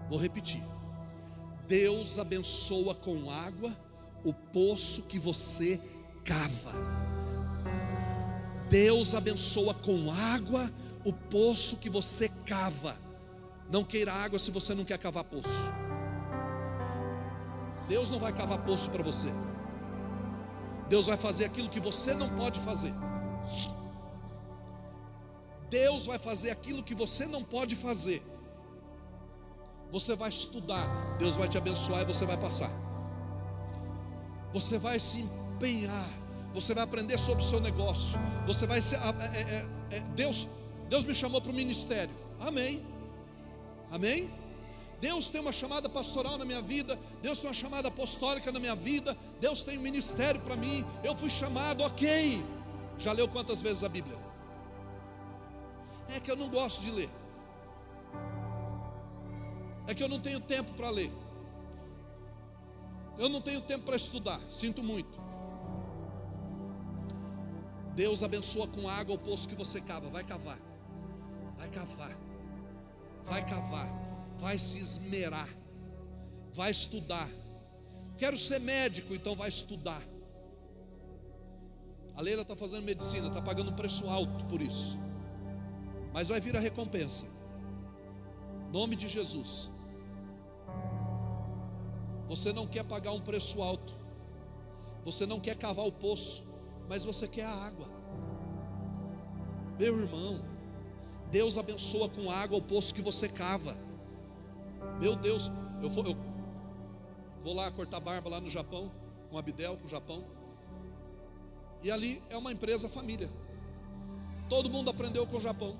[0.10, 0.64] Vou repetir.
[1.68, 3.76] Deus abençoa com água
[4.24, 5.80] o poço que você
[6.24, 7.05] cava.
[8.70, 10.72] Deus abençoa com água
[11.04, 12.98] o poço que você cava.
[13.70, 15.72] Não queira água se você não quer cavar poço.
[17.88, 19.28] Deus não vai cavar poço para você.
[20.90, 22.94] Deus vai fazer aquilo que você não pode fazer.
[25.70, 28.24] Deus vai fazer aquilo que você não pode fazer.
[29.92, 32.70] Você vai estudar, Deus vai te abençoar e você vai passar.
[34.54, 36.10] Você vai se empenhar,
[36.56, 38.18] você vai aprender sobre o seu negócio.
[38.48, 38.96] Você vai ser.
[38.96, 40.48] É, é, é, Deus,
[40.90, 42.16] Deus me chamou para o ministério.
[42.40, 42.82] Amém.
[43.92, 44.34] Amém.
[45.02, 48.76] Deus tem uma chamada pastoral na minha vida, Deus tem uma chamada apostólica na minha
[48.76, 50.86] vida, Deus tem um ministério para mim.
[51.04, 52.42] Eu fui chamado, ok.
[52.98, 54.18] Já leu quantas vezes a Bíblia?
[56.08, 57.10] É que eu não gosto de ler.
[59.88, 61.12] É que eu não tenho tempo para ler.
[63.18, 64.40] Eu não tenho tempo para estudar.
[64.50, 65.25] Sinto muito.
[67.96, 70.10] Deus abençoa com água o poço que você cava.
[70.10, 70.60] Vai cavar.
[71.58, 72.18] Vai cavar.
[73.24, 73.90] Vai cavar.
[74.38, 75.50] Vai se esmerar.
[76.54, 77.30] Vai estudar.
[78.18, 80.02] Quero ser médico, então vai estudar.
[82.16, 84.98] A Leila está fazendo medicina, está pagando um preço alto por isso.
[86.14, 87.26] Mas vai vir a recompensa.
[88.72, 89.70] Nome de Jesus.
[92.28, 93.94] Você não quer pagar um preço alto.
[95.04, 96.45] Você não quer cavar o poço,
[96.88, 97.88] mas você quer a água.
[99.80, 100.44] Meu irmão,
[101.32, 103.78] Deus abençoa com água o poço que você cava.
[105.00, 106.18] Meu Deus, eu vou, eu
[107.44, 108.92] vou lá cortar barba lá no Japão,
[109.30, 110.26] com Abdel, com o Japão.
[111.84, 113.30] E ali é uma empresa família.
[114.50, 115.78] Todo mundo aprendeu com o Japão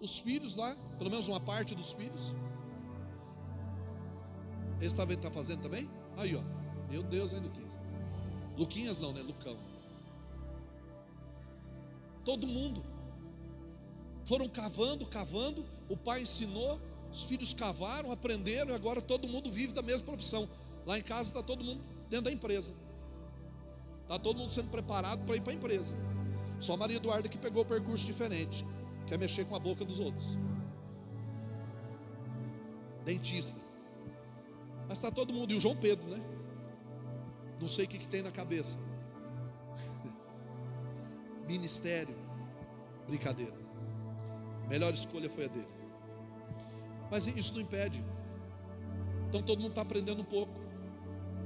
[0.00, 2.34] os filhos lá, pelo menos uma parte dos filhos.
[4.80, 5.88] Esse está tá fazendo também?
[6.16, 6.42] Aí, ó.
[6.90, 7.78] Meu Deus, hein, Luquinhas?
[8.56, 9.20] Luquinhas não, né?
[9.20, 9.56] Lucão.
[12.24, 12.84] Todo mundo.
[14.24, 15.64] Foram cavando, cavando.
[15.88, 16.80] O pai ensinou.
[17.12, 18.70] Os filhos cavaram, aprenderam.
[18.70, 20.48] E agora todo mundo vive da mesma profissão.
[20.86, 22.74] Lá em casa está todo mundo dentro da empresa.
[24.02, 25.96] Está todo mundo sendo preparado para ir para a empresa.
[26.58, 28.64] Só Maria Eduarda que pegou o percurso diferente
[29.10, 30.38] quer mexer com a boca dos outros.
[33.04, 33.58] Dentista.
[34.88, 36.22] Mas está todo mundo, e o João Pedro, né?
[37.60, 38.78] Não sei o que, que tem na cabeça.
[41.50, 42.14] Ministério,
[43.08, 43.58] brincadeira.
[44.68, 45.66] Melhor escolha foi a dele.
[47.10, 48.04] Mas isso não impede.
[49.28, 50.52] Então todo mundo está aprendendo um pouco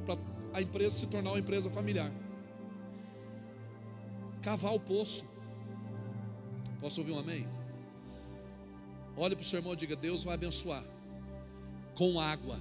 [0.05, 0.19] para
[0.53, 2.13] a empresa se tornar uma empresa familiar.
[4.43, 5.25] Cavar o poço.
[6.83, 7.49] Posso ouvir um amém?
[9.17, 10.85] Olhe para o seu irmão e diga: Deus vai abençoar
[11.95, 12.59] com água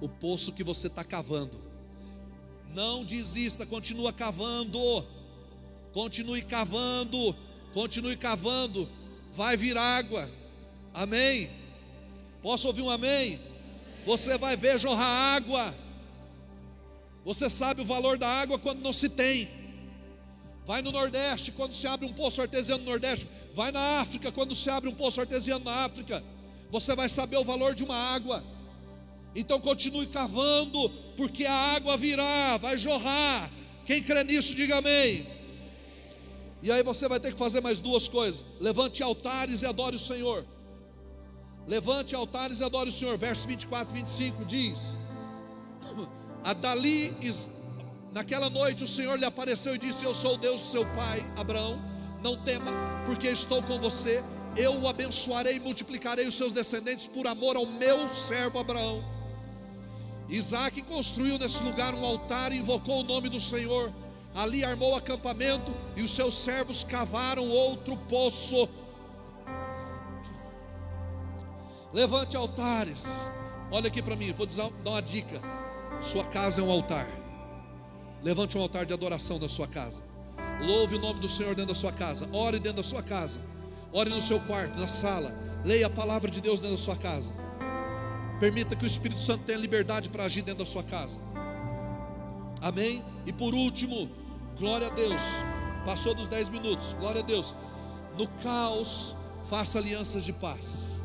[0.00, 1.60] o poço que você está cavando.
[2.72, 4.78] Não desista, continua cavando.
[5.92, 7.36] Continue cavando,
[7.74, 8.88] continue cavando.
[9.32, 10.28] Vai vir água.
[10.94, 11.50] Amém.
[12.42, 13.40] Posso ouvir um amém?
[14.04, 15.74] Você vai ver jorrar água.
[17.24, 19.48] Você sabe o valor da água quando não se tem.
[20.66, 23.28] Vai no Nordeste quando se abre um poço artesiano no Nordeste.
[23.54, 26.22] Vai na África quando se abre um poço artesiano na África.
[26.70, 28.44] Você vai saber o valor de uma água.
[29.34, 33.50] Então continue cavando, porque a água virá, vai jorrar.
[33.86, 35.26] Quem crê nisso, diga amém.
[36.62, 39.98] E aí você vai ter que fazer mais duas coisas: levante altares e adore o
[39.98, 40.46] Senhor.
[41.66, 43.18] Levante altares e adore o Senhor.
[43.18, 44.96] Verso 24 e 25 diz:
[46.44, 47.14] Adali
[48.12, 51.24] Naquela noite o Senhor lhe apareceu e disse: Eu sou o Deus do seu pai,
[51.36, 51.80] Abraão.
[52.22, 52.70] Não tema,
[53.04, 54.22] porque estou com você.
[54.56, 59.02] Eu o abençoarei e multiplicarei os seus descendentes por amor ao meu servo Abraão.
[60.28, 63.90] Isaac construiu nesse lugar um altar e invocou o nome do Senhor.
[64.34, 68.68] Ali armou acampamento e os seus servos cavaram outro poço.
[71.92, 73.26] Levante altares.
[73.70, 75.40] Olha aqui para mim, vou dar uma dica.
[76.00, 77.06] Sua casa é um altar.
[78.22, 80.02] Levante um altar de adoração na sua casa.
[80.60, 82.28] Louve o nome do Senhor dentro da sua casa.
[82.32, 83.40] Ore dentro da sua casa.
[83.92, 85.32] Ore no seu quarto, na sala.
[85.64, 87.30] Leia a palavra de Deus dentro da sua casa.
[88.40, 91.20] Permita que o Espírito Santo tenha liberdade para agir dentro da sua casa.
[92.60, 93.04] Amém?
[93.26, 94.08] E por último,
[94.62, 95.20] glória a Deus.
[95.84, 96.92] Passou dos 10 minutos.
[96.92, 97.52] Glória a Deus.
[98.16, 99.16] No caos,
[99.50, 101.02] faça alianças de paz.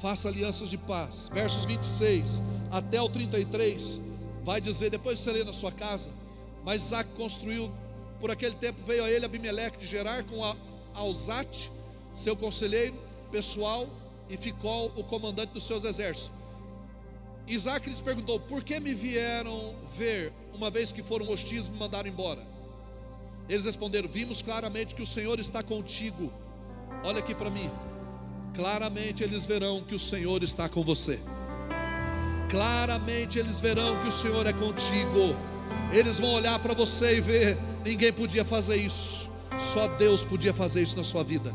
[0.00, 1.30] Faça alianças de paz.
[1.32, 4.00] Versos 26 até o 33
[4.44, 6.10] vai dizer, depois de você ler na sua casa,
[6.64, 7.70] mas Isaac construiu,
[8.18, 10.56] por aquele tempo veio a ele Abimeleque de Gerar com a
[10.94, 11.70] Alzate,
[12.12, 12.94] seu conselheiro
[13.30, 13.86] pessoal,
[14.28, 16.37] e ficou o comandante dos seus exércitos.
[17.48, 21.78] Isaac lhes perguntou: Por que me vieram ver, uma vez que foram hostis e me
[21.78, 22.46] mandaram embora?
[23.48, 26.30] Eles responderam: Vimos claramente que o Senhor está contigo.
[27.02, 27.70] Olha aqui para mim.
[28.54, 31.18] Claramente eles verão que o Senhor está com você.
[32.50, 35.36] Claramente eles verão que o Senhor é contigo.
[35.92, 40.82] Eles vão olhar para você e ver: ninguém podia fazer isso, só Deus podia fazer
[40.82, 41.54] isso na sua vida.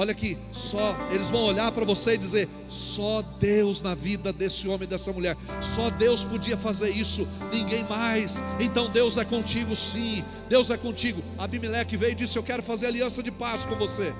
[0.00, 4.66] Olha aqui, só eles vão olhar para você e dizer: só Deus na vida desse
[4.66, 8.42] homem e dessa mulher, só Deus podia fazer isso, ninguém mais.
[8.58, 11.22] Então Deus é contigo, sim, Deus é contigo.
[11.36, 14.14] Abimeleque veio e disse: Eu quero fazer aliança de paz com você.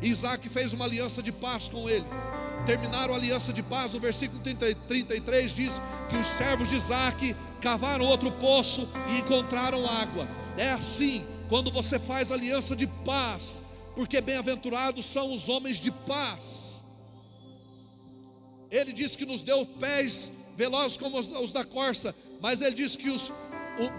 [0.00, 2.06] Isaac fez uma aliança de paz com ele.
[2.64, 7.36] Terminaram a aliança de paz, no versículo 30, 33 diz que os servos de Isaac
[7.60, 10.26] cavaram outro poço e encontraram água.
[10.56, 13.62] É assim, quando você faz aliança de paz,
[14.00, 16.80] porque bem-aventurados são os homens de paz.
[18.70, 23.10] Ele diz que nos deu pés velozes como os da corça, mas ele diz que
[23.10, 23.30] os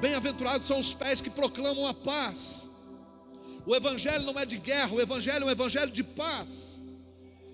[0.01, 2.67] bem-aventurados são os pés que proclamam a paz.
[3.63, 6.81] O evangelho não é de guerra, o evangelho é um evangelho de paz.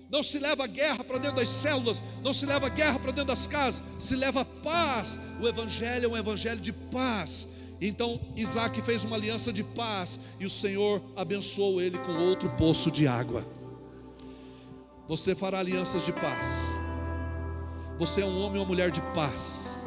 [0.08, 3.46] Não se leva guerra para dentro das células, não se leva guerra para dentro das
[3.46, 5.18] casas, se leva paz.
[5.38, 7.46] O evangelho é um evangelho de paz.
[7.80, 12.90] Então Isaac fez uma aliança de paz e o Senhor abençoou ele com outro poço
[12.90, 13.46] de água.
[15.06, 16.74] Você fará alianças de paz.
[17.98, 19.82] Você é um homem ou uma mulher de paz.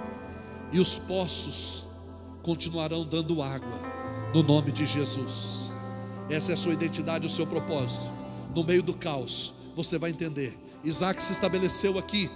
[0.72, 1.86] E os poços
[2.42, 3.80] continuarão dando água
[4.34, 5.74] no nome de Jesus.
[6.30, 8.12] Essa é a sua identidade, o seu propósito.
[8.56, 10.58] No meio do caos, você vai entender.
[10.84, 12.30] Isaac se estabeleceu aqui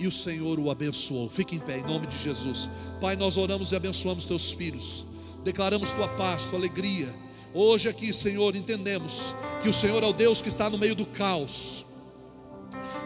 [0.00, 1.28] e o Senhor o abençoou.
[1.28, 2.70] Fique em pé, em nome de Jesus.
[3.00, 5.06] Pai, nós oramos e abençoamos teus filhos.
[5.44, 7.14] Declaramos tua paz, tua alegria.
[7.52, 11.04] Hoje aqui, Senhor, entendemos que o Senhor é o Deus que está no meio do
[11.04, 11.84] caos.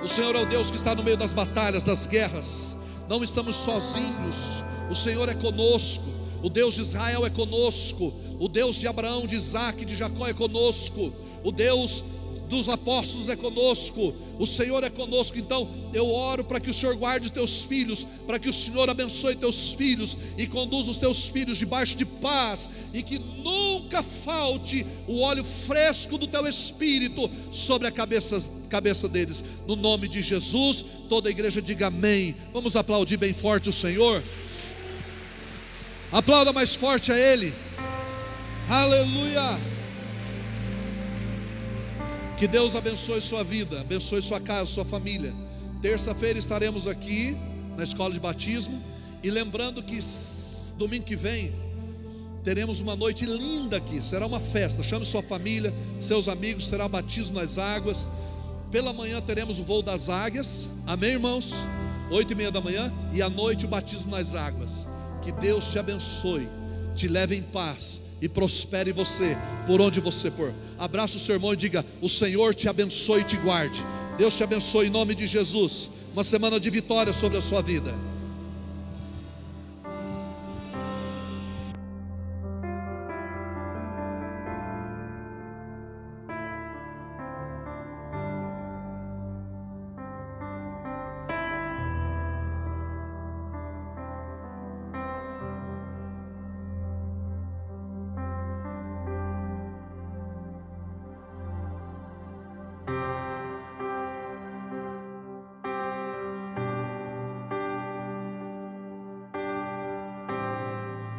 [0.02, 2.76] O Senhor é o Deus que está no meio das batalhas, das guerras.
[3.08, 4.62] Não estamos sozinhos.
[4.88, 6.04] O Senhor é conosco.
[6.42, 8.14] O Deus de Israel é conosco.
[8.38, 11.12] O Deus de Abraão, de Isaac, de Jacó é conosco.
[11.42, 12.04] O Deus
[12.54, 15.38] dos apóstolos é conosco, o Senhor é conosco.
[15.38, 19.36] Então eu oro para que o Senhor guarde teus filhos, para que o Senhor abençoe
[19.36, 25.20] teus filhos e conduza os teus filhos debaixo de paz, e que nunca falte o
[25.20, 28.38] óleo fresco do teu espírito sobre a cabeça,
[28.68, 29.44] cabeça deles.
[29.66, 32.34] No nome de Jesus, toda a igreja diga amém.
[32.52, 34.22] Vamos aplaudir bem forte o Senhor.
[36.12, 37.52] Aplauda mais forte a Ele.
[38.68, 39.73] Aleluia.
[42.36, 45.32] Que Deus abençoe sua vida, abençoe sua casa, sua família.
[45.80, 47.36] Terça-feira estaremos aqui
[47.76, 48.82] na escola de batismo.
[49.22, 49.98] E lembrando que
[50.76, 51.52] domingo que vem
[52.42, 54.04] teremos uma noite linda aqui.
[54.04, 54.82] Será uma festa.
[54.82, 56.66] Chame sua família, seus amigos.
[56.66, 58.08] Terá batismo nas águas.
[58.70, 60.70] Pela manhã teremos o voo das águias.
[60.86, 61.54] Amém, irmãos?
[62.10, 62.92] Oito e meia da manhã.
[63.12, 64.88] E à noite o batismo nas águas.
[65.22, 66.48] Que Deus te abençoe,
[66.96, 69.36] te leve em paz e prospere você
[69.66, 70.50] por onde você for.
[70.78, 73.84] Abraça o seu irmão e diga: O Senhor te abençoe e te guarde.
[74.16, 75.90] Deus te abençoe em nome de Jesus.
[76.14, 77.94] Uma semana de vitória sobre a sua vida.